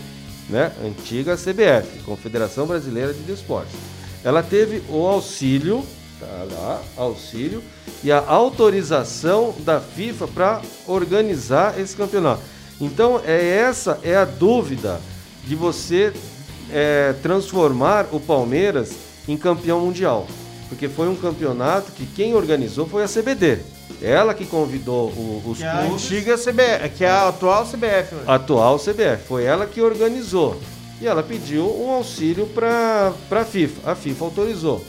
né? 0.48 0.72
Antiga 0.82 1.36
CBF, 1.36 2.02
Confederação 2.04 2.66
Brasileira 2.66 3.12
de 3.12 3.20
Desportes. 3.24 3.97
Ela 4.24 4.42
teve 4.42 4.82
o 4.88 5.06
auxílio, 5.06 5.84
tá 6.18 6.46
lá, 6.50 6.82
auxílio 6.96 7.62
e 8.02 8.10
a 8.10 8.18
autorização 8.18 9.54
da 9.60 9.80
FIFA 9.80 10.28
para 10.28 10.62
organizar 10.86 11.78
esse 11.78 11.96
campeonato. 11.96 12.42
Então, 12.80 13.20
é 13.24 13.44
essa 13.58 13.98
é 14.02 14.16
a 14.16 14.24
dúvida 14.24 15.00
de 15.44 15.54
você 15.54 16.12
é, 16.70 17.14
transformar 17.22 18.06
o 18.12 18.20
Palmeiras 18.20 18.92
em 19.26 19.36
campeão 19.36 19.80
mundial. 19.80 20.26
Porque 20.68 20.88
foi 20.88 21.08
um 21.08 21.16
campeonato 21.16 21.92
que 21.92 22.06
quem 22.06 22.34
organizou 22.34 22.86
foi 22.86 23.02
a 23.02 23.08
CBD. 23.08 23.60
Ela 24.02 24.34
que 24.34 24.44
convidou 24.44 25.08
o, 25.08 25.42
os 25.46 25.58
que 25.58 25.64
é 25.64 25.66
a 25.66 25.80
antiga 25.80 26.36
CBF, 26.36 26.88
que 26.96 27.04
é 27.04 27.10
a 27.10 27.28
atual 27.28 27.64
CBF. 27.64 28.14
Hoje. 28.14 28.24
Atual 28.26 28.78
CBF. 28.78 29.24
Foi 29.26 29.44
ela 29.44 29.66
que 29.66 29.80
organizou. 29.80 30.60
E 31.00 31.06
ela 31.06 31.22
pediu 31.22 31.64
um 31.64 31.90
auxílio 31.90 32.46
para 32.46 33.12
a 33.30 33.44
FIFA. 33.44 33.90
A 33.90 33.94
FIFA 33.94 34.24
autorizou. 34.24 34.84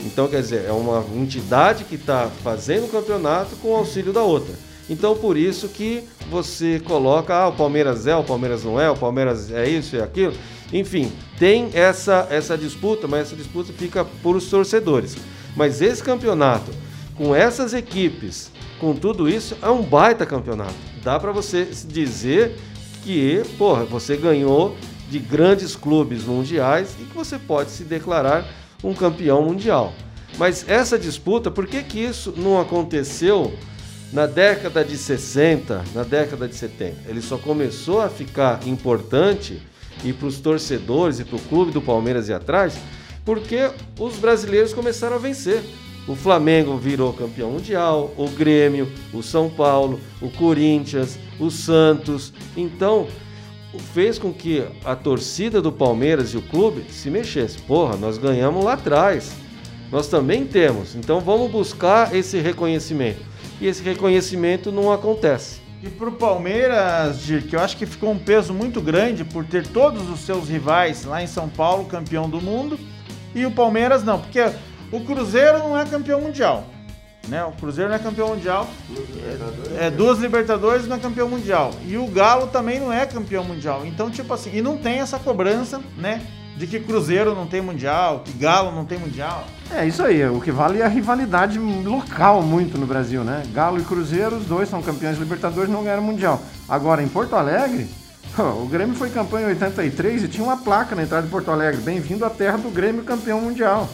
Então, 0.00 0.26
quer 0.26 0.40
dizer, 0.40 0.64
é 0.66 0.72
uma 0.72 1.04
entidade 1.14 1.84
que 1.84 1.94
está 1.94 2.28
fazendo 2.42 2.86
o 2.86 2.88
campeonato 2.88 3.54
com 3.56 3.68
o 3.68 3.76
auxílio 3.76 4.12
da 4.12 4.22
outra. 4.22 4.54
Então, 4.90 5.14
por 5.16 5.36
isso 5.36 5.68
que 5.68 6.02
você 6.30 6.80
coloca, 6.80 7.34
ah, 7.34 7.48
o 7.48 7.52
Palmeiras 7.52 8.06
é, 8.06 8.16
o 8.16 8.24
Palmeiras 8.24 8.64
não 8.64 8.80
é, 8.80 8.90
o 8.90 8.96
Palmeiras 8.96 9.50
é 9.52 9.68
isso 9.68 9.94
e 9.94 10.00
é 10.00 10.02
aquilo. 10.02 10.34
Enfim, 10.72 11.12
tem 11.38 11.70
essa, 11.74 12.26
essa 12.30 12.56
disputa, 12.56 13.06
mas 13.06 13.28
essa 13.28 13.36
disputa 13.36 13.72
fica 13.72 14.04
por 14.04 14.34
os 14.34 14.48
torcedores. 14.48 15.16
Mas 15.54 15.80
esse 15.80 16.02
campeonato, 16.02 16.70
com 17.14 17.34
essas 17.34 17.74
equipes, 17.74 18.50
com 18.80 18.94
tudo 18.94 19.28
isso, 19.28 19.56
é 19.62 19.68
um 19.68 19.82
baita 19.82 20.26
campeonato. 20.26 20.74
Dá 21.02 21.20
para 21.20 21.30
você 21.30 21.64
dizer 21.64 22.56
que, 23.04 23.42
porra, 23.58 23.84
você 23.84 24.16
ganhou 24.16 24.76
de 25.12 25.18
grandes 25.18 25.76
clubes 25.76 26.24
mundiais 26.24 26.96
e 26.98 27.04
que 27.04 27.14
você 27.14 27.38
pode 27.38 27.70
se 27.70 27.84
declarar 27.84 28.48
um 28.82 28.94
campeão 28.94 29.42
mundial. 29.42 29.92
Mas 30.38 30.66
essa 30.66 30.98
disputa, 30.98 31.50
por 31.50 31.66
que, 31.66 31.82
que 31.82 32.00
isso 32.00 32.32
não 32.34 32.58
aconteceu 32.58 33.52
Na 34.10 34.26
década 34.26 34.84
de 34.84 34.98
60, 34.98 35.84
na 35.94 36.02
década 36.02 36.46
de 36.46 36.54
70, 36.54 37.08
ele 37.08 37.22
só 37.22 37.38
começou 37.38 37.98
a 37.98 38.10
ficar 38.10 38.60
importante 38.66 39.62
e 40.04 40.12
para 40.12 40.26
os 40.26 40.38
torcedores 40.38 41.18
e 41.18 41.24
para 41.24 41.36
o 41.36 41.40
clube 41.40 41.72
do 41.72 41.80
Palmeiras 41.80 42.28
e 42.28 42.32
atrás, 42.34 42.76
porque 43.24 43.70
os 43.98 44.16
brasileiros 44.16 44.74
começaram 44.74 45.16
a 45.16 45.18
vencer. 45.18 45.62
O 46.06 46.14
Flamengo 46.14 46.76
virou 46.76 47.14
campeão 47.14 47.52
mundial, 47.52 48.12
o 48.18 48.28
Grêmio, 48.28 48.92
o 49.14 49.22
São 49.22 49.48
Paulo, 49.48 49.98
o 50.20 50.28
Corinthians, 50.28 51.18
o 51.40 51.50
Santos. 51.50 52.34
Então, 52.54 53.06
fez 53.78 54.18
com 54.18 54.32
que 54.32 54.64
a 54.84 54.94
torcida 54.94 55.62
do 55.62 55.72
Palmeiras 55.72 56.30
e 56.30 56.36
o 56.36 56.42
clube 56.42 56.84
se 56.90 57.10
mexesse. 57.10 57.58
Porra, 57.58 57.96
nós 57.96 58.18
ganhamos 58.18 58.64
lá 58.64 58.74
atrás. 58.74 59.32
Nós 59.90 60.08
também 60.08 60.46
temos. 60.46 60.94
Então 60.94 61.20
vamos 61.20 61.50
buscar 61.50 62.14
esse 62.14 62.38
reconhecimento 62.38 63.22
e 63.60 63.66
esse 63.66 63.82
reconhecimento 63.82 64.72
não 64.72 64.92
acontece. 64.92 65.60
E 65.82 65.88
para 65.88 66.08
o 66.08 66.12
Palmeiras, 66.12 67.20
Dirk, 67.22 67.52
eu 67.52 67.60
acho 67.60 67.76
que 67.76 67.86
ficou 67.86 68.10
um 68.10 68.18
peso 68.18 68.54
muito 68.54 68.80
grande 68.80 69.24
por 69.24 69.44
ter 69.44 69.66
todos 69.66 70.08
os 70.08 70.20
seus 70.20 70.48
rivais 70.48 71.04
lá 71.04 71.22
em 71.22 71.26
São 71.26 71.48
Paulo 71.48 71.84
campeão 71.86 72.28
do 72.30 72.40
mundo 72.40 72.78
e 73.34 73.44
o 73.44 73.50
Palmeiras 73.50 74.04
não, 74.04 74.20
porque 74.20 74.40
o 74.92 75.00
Cruzeiro 75.00 75.58
não 75.58 75.78
é 75.78 75.84
campeão 75.84 76.20
mundial. 76.20 76.66
Né? 77.28 77.44
O 77.44 77.52
Cruzeiro 77.52 77.88
não 77.88 77.96
é 77.96 77.98
campeão 77.98 78.28
mundial. 78.28 78.68
É, 79.78 79.86
é 79.86 79.90
duas 79.90 80.18
Libertadores 80.18 80.86
não 80.86 80.96
é 80.96 80.98
campeão 80.98 81.28
mundial. 81.28 81.72
E 81.86 81.96
o 81.96 82.06
Galo 82.06 82.48
também 82.48 82.80
não 82.80 82.92
é 82.92 83.06
campeão 83.06 83.44
mundial. 83.44 83.86
Então, 83.86 84.10
tipo 84.10 84.32
assim, 84.34 84.50
e 84.54 84.60
não 84.60 84.76
tem 84.76 84.98
essa 84.98 85.18
cobrança, 85.18 85.80
né? 85.96 86.26
de 86.56 86.66
que 86.66 86.78
Cruzeiro 86.80 87.34
não 87.34 87.46
tem 87.46 87.60
Mundial, 87.60 88.20
que 88.24 88.32
Galo 88.32 88.72
não 88.72 88.84
tem 88.84 88.98
Mundial. 88.98 89.46
É 89.70 89.86
isso 89.86 90.02
aí, 90.02 90.24
o 90.28 90.40
que 90.40 90.50
vale 90.50 90.80
é 90.80 90.84
a 90.84 90.88
rivalidade 90.88 91.58
local 91.58 92.42
muito 92.42 92.76
no 92.76 92.86
Brasil, 92.86 93.24
né? 93.24 93.42
Galo 93.52 93.80
e 93.80 93.84
Cruzeiro, 93.84 94.36
os 94.36 94.44
dois 94.44 94.68
são 94.68 94.82
campeões 94.82 95.16
de 95.16 95.22
Libertadores 95.22 95.70
não 95.70 95.82
ganharam 95.82 96.02
Mundial. 96.02 96.40
Agora, 96.68 97.02
em 97.02 97.08
Porto 97.08 97.34
Alegre, 97.34 97.88
o 98.38 98.66
Grêmio 98.66 98.94
foi 98.94 99.10
campeão 99.10 99.40
em 99.40 99.46
83 99.46 100.24
e 100.24 100.28
tinha 100.28 100.44
uma 100.44 100.56
placa 100.56 100.94
na 100.94 101.02
entrada 101.02 101.24
de 101.24 101.30
Porto 101.30 101.50
Alegre, 101.50 101.80
bem-vindo 101.80 102.24
à 102.24 102.30
terra 102.30 102.58
do 102.58 102.70
Grêmio 102.70 103.02
campeão 103.02 103.40
mundial. 103.40 103.88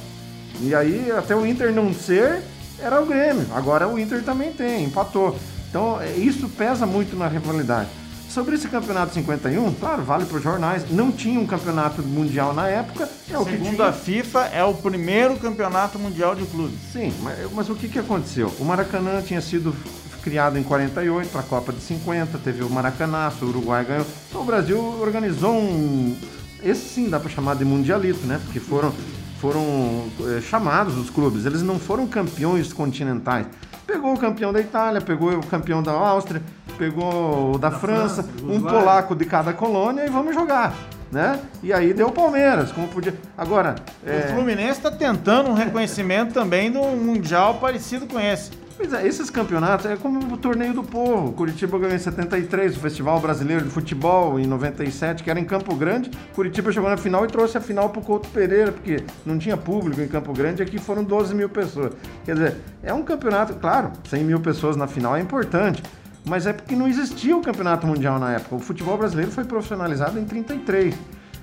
E 0.60 0.74
aí, 0.74 1.12
até 1.12 1.36
o 1.36 1.46
Inter 1.46 1.72
não 1.72 1.94
ser, 1.94 2.42
era 2.80 3.00
o 3.00 3.06
Grêmio. 3.06 3.46
Agora 3.54 3.88
o 3.88 3.98
Inter 3.98 4.22
também 4.22 4.52
tem, 4.52 4.84
empatou. 4.84 5.36
Então, 5.68 6.00
é, 6.00 6.12
isso 6.12 6.48
pesa 6.48 6.86
muito 6.86 7.16
na 7.16 7.28
rivalidade. 7.28 7.88
Sobre 8.28 8.56
esse 8.56 8.68
campeonato 8.68 9.14
51, 9.14 9.72
claro, 9.74 10.02
vale 10.02 10.26
para 10.26 10.36
os 10.36 10.42
jornais. 10.42 10.90
Não 10.90 11.10
tinha 11.10 11.40
um 11.40 11.46
campeonato 11.46 12.02
mundial 12.02 12.52
na 12.52 12.68
época. 12.68 13.08
É 13.30 13.38
o 13.38 13.44
Segundo 13.44 13.76
que 13.76 13.82
a 13.82 13.92
FIFA, 13.92 14.40
é 14.52 14.62
o 14.62 14.74
primeiro 14.74 15.36
campeonato 15.38 15.98
mundial 15.98 16.34
de 16.34 16.44
clubes. 16.44 16.78
Sim, 16.92 17.12
mas, 17.22 17.38
mas 17.52 17.70
o 17.70 17.74
que, 17.74 17.88
que 17.88 17.98
aconteceu? 17.98 18.52
O 18.58 18.64
Maracanã 18.64 19.22
tinha 19.22 19.40
sido 19.40 19.74
criado 20.22 20.58
em 20.58 20.62
48 20.62 21.30
para 21.30 21.40
a 21.40 21.44
Copa 21.44 21.72
de 21.72 21.80
50, 21.80 22.38
teve 22.38 22.62
o 22.62 22.68
Maracanã, 22.68 23.32
o 23.40 23.44
Uruguai 23.46 23.84
ganhou. 23.84 24.06
Então 24.28 24.42
o 24.42 24.44
Brasil 24.44 24.78
organizou 25.00 25.54
um. 25.54 26.14
Esse 26.62 26.88
sim 26.88 27.08
dá 27.08 27.18
para 27.18 27.30
chamar 27.30 27.56
de 27.56 27.64
mundialito, 27.64 28.26
né? 28.26 28.38
Porque 28.44 28.60
foram, 28.60 28.92
foram 29.40 30.04
é, 30.36 30.40
chamados 30.40 30.96
os 30.96 31.10
clubes. 31.10 31.46
Eles 31.46 31.62
não 31.62 31.78
foram 31.78 32.06
campeões 32.06 32.72
continentais. 32.72 33.46
Pegou 33.86 34.12
o 34.12 34.18
campeão 34.18 34.52
da 34.52 34.60
Itália, 34.60 35.00
pegou 35.00 35.32
o 35.32 35.46
campeão 35.46 35.82
da 35.82 35.92
Áustria, 35.92 36.42
pegou 36.76 37.54
o 37.54 37.58
da, 37.58 37.70
da 37.70 37.78
França, 37.78 38.22
França 38.22 38.44
um 38.46 38.60
polaco 38.60 39.14
de 39.14 39.24
cada 39.24 39.52
colônia 39.52 40.04
e 40.04 40.10
vamos 40.10 40.34
jogar. 40.34 40.74
Né? 41.10 41.40
E 41.62 41.72
aí 41.72 41.94
deu 41.94 42.08
o 42.08 42.12
Palmeiras, 42.12 42.70
como 42.70 42.86
podia. 42.88 43.14
Agora. 43.36 43.76
O 44.04 44.10
é... 44.10 44.28
Fluminense 44.34 44.78
está 44.78 44.90
tentando 44.90 45.48
um 45.48 45.54
reconhecimento 45.54 46.34
também 46.34 46.70
do 46.70 46.82
Mundial 46.82 47.54
parecido 47.54 48.06
com 48.06 48.20
esse. 48.20 48.50
Pois 48.78 48.92
é, 48.92 49.04
esses 49.04 49.28
campeonatos 49.28 49.86
é 49.86 49.96
como 49.96 50.32
o 50.32 50.36
torneio 50.36 50.72
do 50.72 50.84
povo. 50.84 51.32
Curitiba 51.32 51.76
ganhou 51.80 51.96
em 51.96 51.98
73, 51.98 52.76
o 52.76 52.78
Festival 52.78 53.18
Brasileiro 53.18 53.64
de 53.64 53.70
Futebol 53.70 54.38
em 54.38 54.46
97, 54.46 55.24
que 55.24 55.28
era 55.28 55.40
em 55.40 55.44
Campo 55.44 55.74
Grande. 55.74 56.12
Curitiba 56.32 56.70
chegou 56.70 56.88
na 56.88 56.96
final 56.96 57.24
e 57.24 57.26
trouxe 57.26 57.58
a 57.58 57.60
final 57.60 57.90
para 57.90 58.00
o 58.00 58.04
Couto 58.04 58.28
Pereira, 58.28 58.70
porque 58.70 59.02
não 59.26 59.36
tinha 59.36 59.56
público 59.56 60.00
em 60.00 60.06
Campo 60.06 60.32
Grande, 60.32 60.62
aqui 60.62 60.78
foram 60.78 61.02
12 61.02 61.34
mil 61.34 61.48
pessoas. 61.48 61.92
Quer 62.24 62.34
dizer, 62.34 62.56
é 62.80 62.94
um 62.94 63.02
campeonato, 63.02 63.54
claro, 63.54 63.90
100 64.08 64.22
mil 64.22 64.38
pessoas 64.38 64.76
na 64.76 64.86
final 64.86 65.16
é 65.16 65.20
importante, 65.20 65.82
mas 66.24 66.46
é 66.46 66.52
porque 66.52 66.76
não 66.76 66.86
existia 66.86 67.36
o 67.36 67.42
campeonato 67.42 67.84
mundial 67.84 68.20
na 68.20 68.34
época. 68.34 68.54
O 68.54 68.60
futebol 68.60 68.96
brasileiro 68.96 69.32
foi 69.32 69.42
profissionalizado 69.42 70.20
em 70.20 70.24
33. 70.24 70.94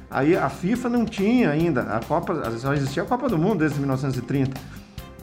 Aí 0.09 0.37
a 0.37 0.47
FIFA 0.47 0.87
não 0.87 1.03
tinha 1.03 1.49
ainda, 1.49 1.81
a 1.81 1.99
Copa, 1.99 2.49
só 2.51 2.73
existia 2.73 3.03
a 3.03 3.05
Copa 3.05 3.27
do 3.27 3.37
Mundo 3.37 3.59
desde 3.59 3.77
1930 3.77 4.74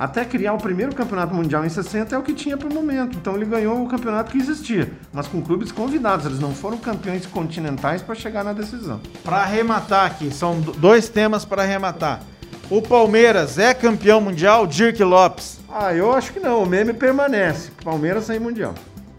até 0.03 0.25
criar 0.25 0.53
o 0.53 0.59
primeiro 0.59 0.93
campeonato 0.93 1.33
mundial 1.33 1.65
em 1.65 1.69
60 1.69 2.13
é 2.13 2.19
o 2.19 2.25
que 2.25 2.35
tinha 2.35 2.57
para 2.57 2.69
o 2.69 2.75
momento. 2.75 3.17
Então 3.17 3.37
ele 3.37 3.45
ganhou 3.45 3.81
o 3.81 3.87
campeonato 3.87 4.33
que 4.33 4.39
existia, 4.39 4.91
mas 5.13 5.29
com 5.29 5.41
clubes 5.41 5.71
convidados. 5.71 6.27
Eles 6.27 6.41
não 6.41 6.53
foram 6.53 6.77
campeões 6.77 7.25
continentais 7.25 8.03
para 8.03 8.17
chegar 8.17 8.43
na 8.43 8.53
decisão. 8.53 9.01
Para 9.23 9.37
arrematar 9.37 10.07
aqui, 10.07 10.29
são 10.35 10.61
dois 10.61 11.09
temas 11.09 11.45
para 11.45 11.63
arrematar. 11.63 12.21
O 12.69 12.83
Palmeiras 12.83 13.61
é 13.61 13.73
campeão 13.73 14.21
mundial, 14.21 14.67
Dirk 14.67 15.01
Lopes? 15.05 15.61
Ah, 15.73 15.95
eu 15.95 16.13
acho 16.13 16.33
que 16.33 16.41
não. 16.41 16.65
O 16.65 16.67
meme 16.67 16.93
permanece. 16.93 17.71
Palmeiras 17.85 18.25
sem 18.25 18.41
mundial. 18.41 18.75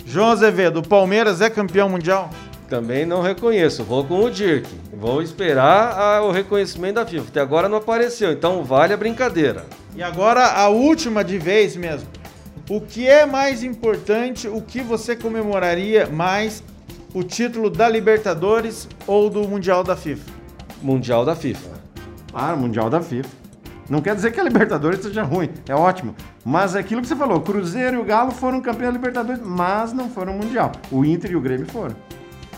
João 0.05 0.31
Azevedo, 0.31 0.81
o 0.81 0.83
Palmeiras 0.85 1.39
é 1.39 1.49
campeão 1.49 1.87
mundial? 1.87 2.29
Também 2.69 3.05
não 3.05 3.21
reconheço. 3.21 3.83
Vou 3.83 4.03
com 4.03 4.23
o 4.23 4.31
Dirk. 4.31 4.67
Vou 4.93 5.21
esperar 5.21 5.97
a, 5.97 6.23
o 6.23 6.31
reconhecimento 6.31 6.95
da 6.95 7.05
FIFA. 7.05 7.27
Até 7.29 7.41
agora 7.41 7.69
não 7.69 7.77
apareceu, 7.77 8.31
então 8.31 8.63
vale 8.63 8.93
a 8.93 8.97
brincadeira. 8.97 9.65
E 9.95 10.01
agora 10.01 10.45
a 10.45 10.69
última 10.69 11.23
de 11.23 11.37
vez 11.37 11.75
mesmo. 11.75 12.07
O 12.69 12.79
que 12.79 13.07
é 13.07 13.25
mais 13.25 13.61
importante, 13.61 14.47
o 14.47 14.61
que 14.61 14.81
você 14.81 15.15
comemoraria 15.15 16.07
mais, 16.07 16.63
o 17.13 17.21
título 17.21 17.69
da 17.69 17.89
Libertadores 17.89 18.87
ou 19.05 19.29
do 19.29 19.47
Mundial 19.47 19.83
da 19.83 19.97
FIFA? 19.97 20.31
Mundial 20.81 21.25
da 21.25 21.35
FIFA. 21.35 21.69
Ah, 22.33 22.55
Mundial 22.55 22.89
da 22.89 23.01
FIFA. 23.01 23.29
Não 23.89 24.01
quer 24.01 24.15
dizer 24.15 24.31
que 24.31 24.39
a 24.39 24.43
Libertadores 24.43 25.01
seja 25.01 25.23
ruim, 25.23 25.49
é 25.67 25.75
ótimo. 25.75 26.15
Mas 26.43 26.73
é 26.73 26.79
aquilo 26.79 27.01
que 27.01 27.07
você 27.07 27.15
falou, 27.15 27.41
Cruzeiro 27.41 27.97
e 27.97 27.99
o 27.99 28.05
Galo 28.05 28.31
foram 28.31 28.61
campeões 28.61 28.93
da 28.93 28.97
Libertadores, 28.97 29.41
mas 29.43 29.91
não 29.91 30.09
foram 30.09 30.33
Mundial. 30.33 30.71
O 30.89 31.03
Inter 31.03 31.31
e 31.31 31.35
o 31.35 31.41
Grêmio 31.41 31.67
foram. 31.67 31.95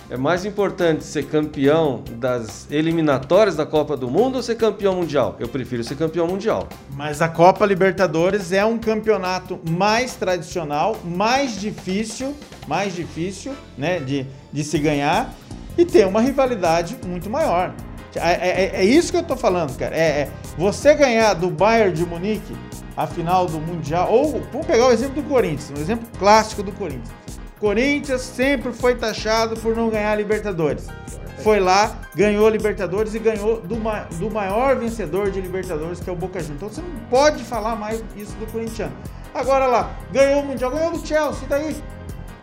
É 0.07 0.15
mais 0.15 0.45
importante 0.45 1.03
ser 1.03 1.25
campeão 1.25 2.03
das 2.11 2.67
eliminatórias 2.69 3.55
da 3.55 3.65
Copa 3.65 3.97
do 3.97 4.07
Mundo 4.07 4.35
ou 4.35 4.43
ser 4.43 4.55
campeão 4.55 4.93
mundial? 4.93 5.35
Eu 5.39 5.47
prefiro 5.47 5.83
ser 5.83 5.95
campeão 5.95 6.27
mundial. 6.27 6.69
Mas 6.91 7.23
a 7.23 7.27
Copa 7.27 7.65
Libertadores 7.65 8.51
é 8.51 8.63
um 8.63 8.77
campeonato 8.77 9.59
mais 9.67 10.15
tradicional, 10.15 10.95
mais 11.03 11.59
difícil, 11.59 12.35
mais 12.67 12.93
difícil, 12.93 13.53
né, 13.75 13.99
de, 13.99 14.27
de 14.53 14.63
se 14.63 14.77
ganhar 14.77 15.33
e 15.75 15.83
tem 15.83 16.05
uma 16.05 16.21
rivalidade 16.21 16.95
muito 17.03 17.27
maior. 17.27 17.73
É, 18.15 18.31
é, 18.31 18.71
é 18.75 18.85
isso 18.85 19.11
que 19.11 19.17
eu 19.17 19.23
tô 19.23 19.35
falando, 19.35 19.75
cara. 19.75 19.95
É, 19.95 19.99
é, 19.99 20.31
você 20.55 20.93
ganhar 20.93 21.33
do 21.33 21.49
Bayern 21.49 21.91
de 21.91 22.05
Munique 22.05 22.55
a 22.95 23.07
final 23.07 23.47
do 23.47 23.59
Mundial, 23.59 24.09
ou 24.11 24.39
vamos 24.51 24.67
pegar 24.67 24.87
o 24.87 24.91
exemplo 24.91 25.21
do 25.21 25.27
Corinthians, 25.27 25.73
um 25.75 25.81
exemplo 25.81 26.07
clássico 26.17 26.63
do 26.63 26.71
Corinthians. 26.71 27.24
Corinthians 27.59 28.21
sempre 28.21 28.71
foi 28.73 28.95
taxado 28.95 29.55
por 29.57 29.75
não 29.75 29.89
ganhar 29.89 30.15
Libertadores. 30.15 30.87
Foi 31.43 31.59
lá, 31.59 31.99
ganhou 32.15 32.49
Libertadores 32.49 33.13
e 33.13 33.19
ganhou 33.19 33.61
do, 33.61 33.75
ma 33.77 34.01
do 34.03 34.31
maior 34.31 34.77
vencedor 34.77 35.31
de 35.31 35.39
Libertadores, 35.41 35.99
que 35.99 36.09
é 36.09 36.13
o 36.13 36.15
Boca 36.15 36.39
Juniors. 36.39 36.57
Então 36.57 36.69
você 36.69 36.81
não 36.81 37.07
pode 37.09 37.43
falar 37.43 37.75
mais 37.75 38.03
isso 38.15 38.35
do 38.37 38.47
corintiano. 38.51 38.93
Agora 39.33 39.67
lá, 39.67 39.91
ganhou 40.11 40.41
o 40.41 40.45
Mundial, 40.45 40.71
ganhou 40.71 40.91
do 40.91 41.05
Chelsea, 41.05 41.47
daí? 41.47 41.75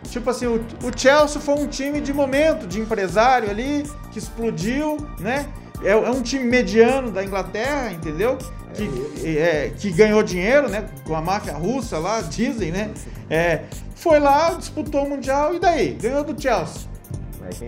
Tipo 0.09 0.29
assim, 0.29 0.45
o, 0.45 0.55
o 0.55 0.95
Chelsea 0.95 1.41
foi 1.41 1.55
um 1.55 1.67
time 1.67 1.99
de 1.99 2.13
momento, 2.13 2.67
de 2.67 2.79
empresário 2.79 3.49
ali, 3.49 3.83
que 4.11 4.19
explodiu, 4.19 4.97
né? 5.19 5.47
É, 5.83 5.91
é 5.91 6.09
um 6.09 6.21
time 6.21 6.45
mediano 6.45 7.11
da 7.11 7.23
Inglaterra, 7.23 7.91
entendeu? 7.91 8.37
Que, 8.73 9.37
é, 9.37 9.71
que 9.77 9.91
ganhou 9.91 10.23
dinheiro, 10.23 10.67
né? 10.67 10.85
Com 11.05 11.15
a 11.15 11.21
máfia 11.21 11.53
russa 11.53 11.99
lá, 11.99 12.21
dizem, 12.21 12.71
né? 12.71 12.91
É, 13.29 13.61
foi 13.95 14.19
lá, 14.19 14.53
disputou 14.53 15.05
o 15.05 15.09
Mundial 15.09 15.53
e 15.53 15.59
daí? 15.59 15.93
Ganhou 15.93 16.23
do 16.23 16.39
Chelsea. 16.41 16.89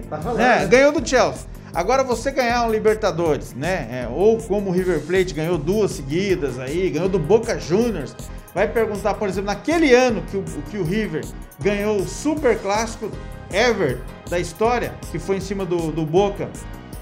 Tá 0.10 0.20
é, 0.42 0.66
ganhou 0.66 0.92
do 0.92 1.08
Chelsea. 1.08 1.48
Agora 1.74 2.04
você 2.04 2.32
ganhar 2.32 2.66
um 2.66 2.72
Libertadores, 2.72 3.54
né? 3.54 3.88
É, 3.92 4.08
ou 4.10 4.38
como 4.38 4.70
o 4.70 4.74
River 4.74 5.02
Plate 5.02 5.34
ganhou 5.34 5.58
duas 5.58 5.92
seguidas 5.92 6.58
aí, 6.58 6.90
ganhou 6.90 7.10
do 7.10 7.20
Boca 7.20 7.60
Juniors. 7.60 8.16
Vai 8.54 8.68
perguntar, 8.70 9.16
por 9.16 9.28
exemplo, 9.28 9.48
naquele 9.48 9.94
ano 9.94 10.24
que 10.32 10.38
o, 10.38 10.44
que 10.72 10.78
o 10.78 10.84
River 10.84 11.26
ganhou 11.60 11.98
o 11.98 12.08
super 12.08 12.58
clássico 12.60 13.12
ever 13.52 14.00
da 14.30 14.40
história, 14.40 14.94
que 15.12 15.20
foi 15.20 15.36
em 15.36 15.42
cima 15.42 15.66
do, 15.66 15.92
do 15.92 16.06
Boca, 16.06 16.50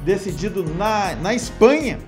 decidido 0.04 0.64
na, 0.76 1.16
na 1.16 1.34
Espanha. 1.34 2.00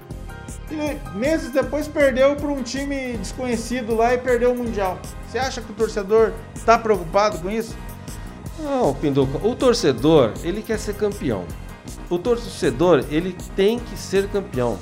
E 0.72 1.18
meses 1.18 1.52
depois 1.52 1.88
perdeu 1.88 2.36
para 2.36 2.48
um 2.48 2.64
time 2.64 3.18
desconhecido 3.18 3.96
lá 3.96 4.14
e 4.14 4.18
perdeu 4.18 4.52
o 4.52 4.58
Mundial. 4.58 5.00
Você 5.28 5.38
acha 5.38 5.62
que 5.62 5.72
o 5.72 5.76
torcedor 5.76 6.32
está 6.56 6.78
preocupado 6.78 7.40
com 7.40 7.50
isso? 7.50 7.76
Não, 8.60 8.94
Pinduca. 8.94 9.46
O 9.46 9.56
torcedor, 9.56 10.34
ele 10.44 10.62
quer 10.62 10.80
ser 10.80 10.96
campeão. 10.96 11.46
O 12.10 12.18
torcedor, 12.18 13.06
ele 13.10 13.36
tem 13.56 13.80
que 13.80 13.98
ser 13.98 14.28
campeão. 14.30 14.78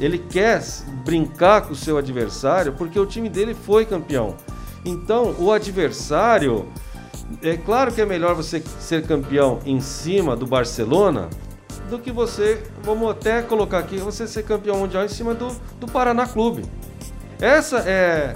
Ele 0.00 0.18
quer 0.18 0.62
brincar 1.04 1.62
com 1.62 1.72
o 1.72 1.76
seu 1.76 1.98
adversário 1.98 2.72
porque 2.72 2.98
o 2.98 3.04
time 3.04 3.28
dele 3.28 3.54
foi 3.54 3.84
campeão. 3.84 4.36
Então, 4.84 5.34
o 5.38 5.50
adversário 5.50 6.66
É 7.42 7.56
claro 7.56 7.92
que 7.92 8.00
é 8.00 8.06
melhor 8.06 8.34
você 8.34 8.62
ser 8.80 9.02
campeão 9.06 9.58
em 9.66 9.80
cima 9.80 10.34
do 10.34 10.46
Barcelona 10.46 11.28
do 11.88 11.98
que 11.98 12.12
você, 12.12 12.62
vamos 12.82 13.10
até 13.10 13.42
colocar 13.42 13.78
aqui, 13.78 13.96
você 13.96 14.26
ser 14.26 14.44
campeão 14.44 14.76
mundial 14.78 15.04
em 15.04 15.08
cima 15.08 15.34
do, 15.34 15.48
do 15.80 15.86
Paraná 15.86 16.26
Clube. 16.26 16.64
Essa 17.40 17.78
é, 17.86 18.34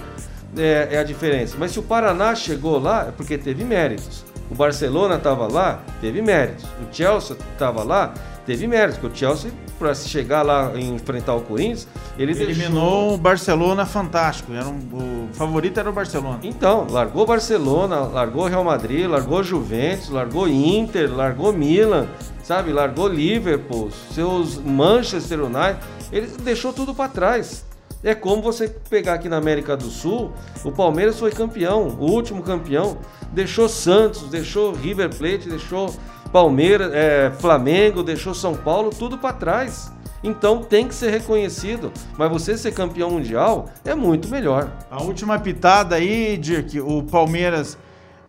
é, 0.57 0.89
é 0.91 0.97
a 0.99 1.03
diferença. 1.03 1.55
Mas 1.57 1.71
se 1.71 1.79
o 1.79 1.83
Paraná 1.83 2.35
chegou 2.35 2.79
lá, 2.79 3.07
é 3.07 3.11
porque 3.11 3.37
teve 3.37 3.63
méritos. 3.63 4.23
O 4.49 4.55
Barcelona 4.55 5.15
estava 5.15 5.47
lá, 5.47 5.81
teve 6.01 6.21
méritos. 6.21 6.65
O 6.65 6.93
Chelsea 6.93 7.35
estava 7.53 7.83
lá, 7.83 8.13
teve 8.45 8.67
méritos. 8.67 8.99
Porque 8.99 9.15
o 9.15 9.19
Chelsea, 9.19 9.51
para 9.83 9.93
chegar 9.93 10.43
lá 10.43 10.71
e 10.75 10.89
enfrentar 10.89 11.35
o 11.35 11.41
Corinthians, 11.41 11.85
ele 12.17 12.31
eliminou 12.31 13.01
deixou... 13.01 13.13
o 13.15 13.17
Barcelona 13.17 13.85
fantástico. 13.85 14.53
Era 14.53 14.65
um, 14.65 14.77
o 14.77 15.33
favorito 15.33 15.77
era 15.77 15.89
o 15.89 15.93
Barcelona. 15.93 16.39
Então, 16.41 16.87
largou 16.89 17.25
Barcelona, 17.25 17.99
largou 17.99 18.47
Real 18.47 18.63
Madrid, 18.63 19.05
largou 19.05 19.43
Juventus, 19.43 20.07
largou 20.07 20.47
Inter, 20.47 21.13
largou 21.13 21.51
Milan, 21.51 22.07
sabe? 22.43 22.71
Largou 22.71 23.09
Liverpool, 23.09 23.89
seus 24.13 24.57
Manchester 24.57 25.41
United. 25.41 25.79
Ele 26.13 26.27
deixou 26.27 26.71
tudo 26.71 26.95
para 26.95 27.09
trás. 27.09 27.65
É 28.03 28.13
como 28.13 28.41
você 28.41 28.67
pegar 28.67 29.13
aqui 29.13 29.29
na 29.29 29.37
América 29.37 29.77
do 29.77 29.85
Sul, 29.85 30.33
o 30.63 30.71
Palmeiras 30.71 31.17
foi 31.19 31.31
campeão, 31.31 31.87
o 31.87 32.11
último 32.11 32.43
campeão, 32.43 32.97
deixou 33.31 33.69
Santos, 33.69 34.23
deixou 34.29 34.73
River 34.73 35.15
Plate, 35.15 35.47
deixou 35.47 35.93
Palmeiras, 36.31 36.91
é, 36.93 37.31
Flamengo, 37.39 38.03
deixou 38.03 38.33
São 38.33 38.55
Paulo, 38.55 38.89
tudo 38.89 39.17
para 39.17 39.33
trás. 39.33 39.91
Então 40.23 40.63
tem 40.63 40.87
que 40.87 40.95
ser 40.95 41.11
reconhecido. 41.11 41.91
Mas 42.17 42.31
você 42.31 42.57
ser 42.57 42.73
campeão 42.73 43.11
mundial 43.11 43.69
é 43.85 43.93
muito 43.93 44.27
melhor. 44.29 44.71
A 44.89 45.01
última 45.03 45.37
pitada 45.37 45.95
aí, 45.95 46.37
Dirk, 46.37 46.79
o 46.79 47.03
Palmeiras 47.03 47.77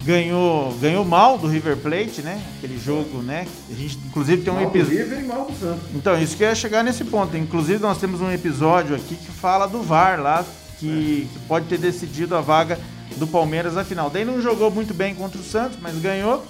ganhou, 0.03 0.73
ganhou 0.81 1.05
mal 1.05 1.39
do 1.39 1.47
River 1.47 1.77
Plate, 1.77 2.23
né? 2.23 2.43
Aquele 2.59 2.79
jogo, 2.79 3.23
né? 3.23 3.47
A 3.71 3.75
gente 3.75 3.99
inclusive 4.07 4.43
tem 4.43 4.53
um 4.53 4.61
episódio. 4.61 4.99
River 4.99 5.21
e 5.21 5.25
mal 5.25 5.47
do 5.47 5.59
Santos. 5.59 5.83
Então, 5.95 6.21
isso 6.21 6.37
que 6.37 6.43
ia 6.43 6.55
chegar 6.55 6.83
nesse 6.83 7.05
ponto. 7.05 7.37
Inclusive, 7.37 7.81
nós 7.81 7.99
temos 7.99 8.21
um 8.21 8.31
episódio 8.31 8.95
aqui 8.95 9.17
que 9.17 9.33
fala 9.33 9.67
do 9.67 9.83
VAR 9.83 10.21
lá, 10.21 10.45
que, 10.79 11.29
que 11.33 11.39
pode 11.47 11.67
ter 11.67 11.79
decidido 11.79 12.37
a 12.37 12.41
vaga 12.41 12.79
do 13.17 13.27
Palmeiras 13.27 13.75
na 13.75 13.85
final. 13.85 14.11
Daí 14.11 14.25
não 14.25 14.41
jogou 14.41 14.71
muito 14.71 14.93
bem 14.93 15.15
contra 15.15 15.41
o 15.41 15.45
Santos, 15.45 15.79
mas 15.81 15.95
ganhou. 15.99 16.45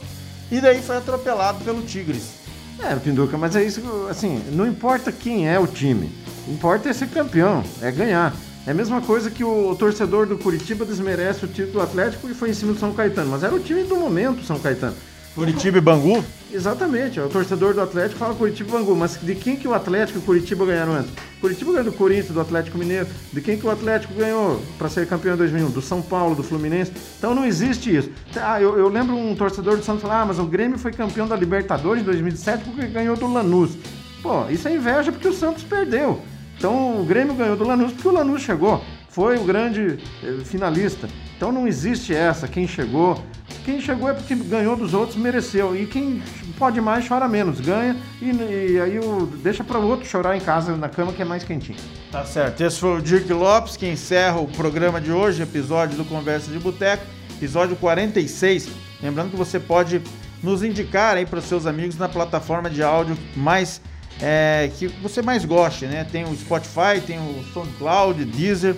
E 0.51 0.61
daí 0.61 0.83
foi 0.83 0.97
atropelado 0.97 1.65
pelo 1.65 1.83
Tigres. 1.83 2.45
É, 2.79 2.95
Pinduca, 2.97 3.39
mas 3.39 3.55
é 3.55 3.63
isso, 3.63 3.81
assim, 4.11 4.43
não 4.53 4.67
importa 4.67 5.13
quem 5.13 5.49
é 5.49 5.59
o 5.59 5.67
time. 5.67 6.11
Importa 6.49 6.89
é 6.89 6.93
ser 6.93 7.09
campeão, 7.09 7.63
é 7.81 7.91
ganhar. 7.91 8.35
É 8.67 8.71
a 8.71 8.75
mesma 8.75 9.03
coisa 9.03 9.31
que 9.31 9.45
o 9.45 9.75
torcedor 9.75 10.27
do 10.27 10.39
Curitiba 10.39 10.87
desmerece 10.87 11.45
o 11.45 11.49
título 11.49 11.73
do 11.73 11.83
Atlético 11.83 12.31
e 12.31 12.35
foi 12.35 12.49
em 12.49 12.55
cima 12.55 12.73
do 12.73 12.79
São 12.79 12.95
Caetano, 12.95 13.31
mas 13.31 13.43
era 13.43 13.55
o 13.55 13.61
time 13.61 13.83
do 13.83 13.95
momento, 13.97 14.43
São 14.43 14.59
Caetano. 14.59 14.97
Curitiba 15.35 15.77
e 15.77 15.81
Bangu? 15.83 16.25
Exatamente, 16.51 17.21
o 17.21 17.29
torcedor 17.29 17.75
do 17.75 17.83
Atlético 17.83 18.21
fala 18.21 18.35
Curitiba 18.35 18.71
e 18.71 18.73
Bangu, 18.73 18.97
mas 18.97 19.19
de 19.21 19.35
quem 19.35 19.55
que 19.55 19.69
o 19.69 19.75
Atlético 19.75 20.19
e 20.19 20.23
o 20.23 20.25
Curitiba 20.25 20.65
ganharam 20.65 20.95
antes? 20.95 21.11
Curitiba 21.43 21.73
ganhou 21.73 21.85
do 21.85 21.93
Corinthians, 21.93 22.31
do 22.31 22.41
Atlético 22.41 22.79
Mineiro, 22.79 23.07
de 23.31 23.41
quem 23.43 23.59
que 23.59 23.67
o 23.67 23.71
Atlético 23.71 24.15
ganhou 24.15 24.63
para 24.79 24.89
ser 24.89 25.07
campeão 25.07 25.35
em 25.35 25.39
2001? 25.39 25.71
Do 25.71 25.83
São 25.83 26.01
Paulo, 26.01 26.35
do 26.35 26.43
Fluminense. 26.43 26.93
Então 27.19 27.35
não 27.35 27.45
existe 27.45 27.95
isso. 27.95 28.09
Ah, 28.41 28.63
eu, 28.63 28.79
eu 28.79 28.89
lembro 28.89 29.15
um 29.15 29.35
torcedor 29.35 29.77
do 29.77 29.85
Santos 29.85 30.01
falar, 30.01 30.23
ah, 30.23 30.27
mas 30.27 30.39
o 30.39 30.45
Grêmio 30.47 30.79
foi 30.79 30.91
campeão 30.91 31.27
da 31.27 31.37
Libertadores 31.37 32.03
em 32.03 32.07
2007 32.07 32.65
porque 32.65 32.87
ganhou 32.87 33.15
do 33.15 33.31
Lanús. 33.31 33.77
Pô, 34.23 34.49
isso 34.49 34.67
é 34.69 34.75
inveja 34.75 35.13
porque 35.13 35.29
o 35.29 35.35
Santos 35.35 35.65
perdeu. 35.65 36.23
Então 36.65 36.99
o 36.99 37.05
Grêmio 37.05 37.35
ganhou 37.35 37.59
do 37.59 37.69
Lanús 37.69 37.93
porque 37.93 38.09
o 38.09 38.11
Lanús 38.11 38.41
chegou, 38.41 38.83
foi 39.11 39.37
o 39.37 39.45
grande 39.45 39.99
eh, 40.23 40.43
finalista. 40.47 41.07
Então 41.37 41.53
não 41.53 41.69
existe 41.69 42.15
essa, 42.15 42.49
quem 42.49 42.67
chegou. 42.67 43.23
Quem 43.67 43.83
chegou 43.83 44.09
é 44.09 44.15
porque 44.15 44.35
ganhou 44.35 44.75
dos 44.75 44.95
outros, 44.95 45.15
mereceu. 45.15 45.77
E 45.77 45.85
quem 45.85 46.23
pode 46.59 46.81
mais, 46.81 47.07
chora 47.07 47.29
menos. 47.29 47.61
Ganha 47.61 47.95
e, 48.19 48.31
e 48.31 48.81
aí 48.81 48.99
o, 48.99 49.27
deixa 49.27 49.63
para 49.63 49.79
o 49.79 49.87
outro 49.87 50.09
chorar 50.09 50.39
em 50.39 50.41
casa, 50.41 50.75
na 50.75 50.89
cama, 50.89 51.13
que 51.13 51.21
é 51.21 51.25
mais 51.27 51.45
quentinho. 51.45 51.77
Tá 52.11 52.25
certo. 52.25 52.63
Esse 52.63 52.81
foi 52.81 52.97
o 52.99 53.03
Dirk 53.03 53.31
Lopes 53.31 53.77
que 53.77 53.87
encerra 53.87 54.41
o 54.41 54.49
programa 54.49 55.03
de 55.03 55.13
hoje, 55.13 55.43
episódio 55.43 55.99
do 55.99 56.05
Conversa 56.07 56.51
de 56.51 56.59
Boteco, 56.59 57.05
episódio 57.37 57.77
46. 57.77 58.71
Lembrando 59.03 59.33
que 59.33 59.37
você 59.37 59.61
pode 59.61 60.01
nos 60.43 60.63
indicar 60.63 61.19
aí 61.19 61.27
para 61.27 61.41
os 61.41 61.45
seus 61.45 61.67
amigos 61.67 61.99
na 61.99 62.09
plataforma 62.09 62.71
de 62.71 62.83
áudio 62.83 63.19
mais 63.37 63.83
é, 64.21 64.71
que 64.77 64.87
você 64.87 65.23
mais 65.23 65.45
goste, 65.45 65.87
né? 65.87 66.05
Tem 66.05 66.25
o 66.25 66.35
Spotify, 66.37 67.01
tem 67.05 67.19
o 67.19 67.45
SoundCloud, 67.53 68.25
Deezer, 68.25 68.77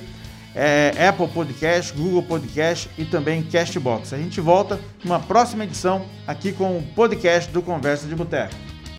é, 0.55 0.93
Apple 1.09 1.29
Podcast, 1.29 1.93
Google 1.93 2.23
Podcast 2.23 2.89
e 2.97 3.05
também 3.05 3.43
Castbox. 3.43 4.13
A 4.13 4.17
gente 4.17 4.41
volta 4.41 4.81
numa 5.05 5.21
próxima 5.21 5.65
edição 5.65 6.07
aqui 6.27 6.53
com 6.53 6.79
o 6.79 6.83
podcast 6.95 7.51
do 7.53 7.61
Conversa 7.61 8.07
de 8.07 8.15
Boteco. 8.15 8.55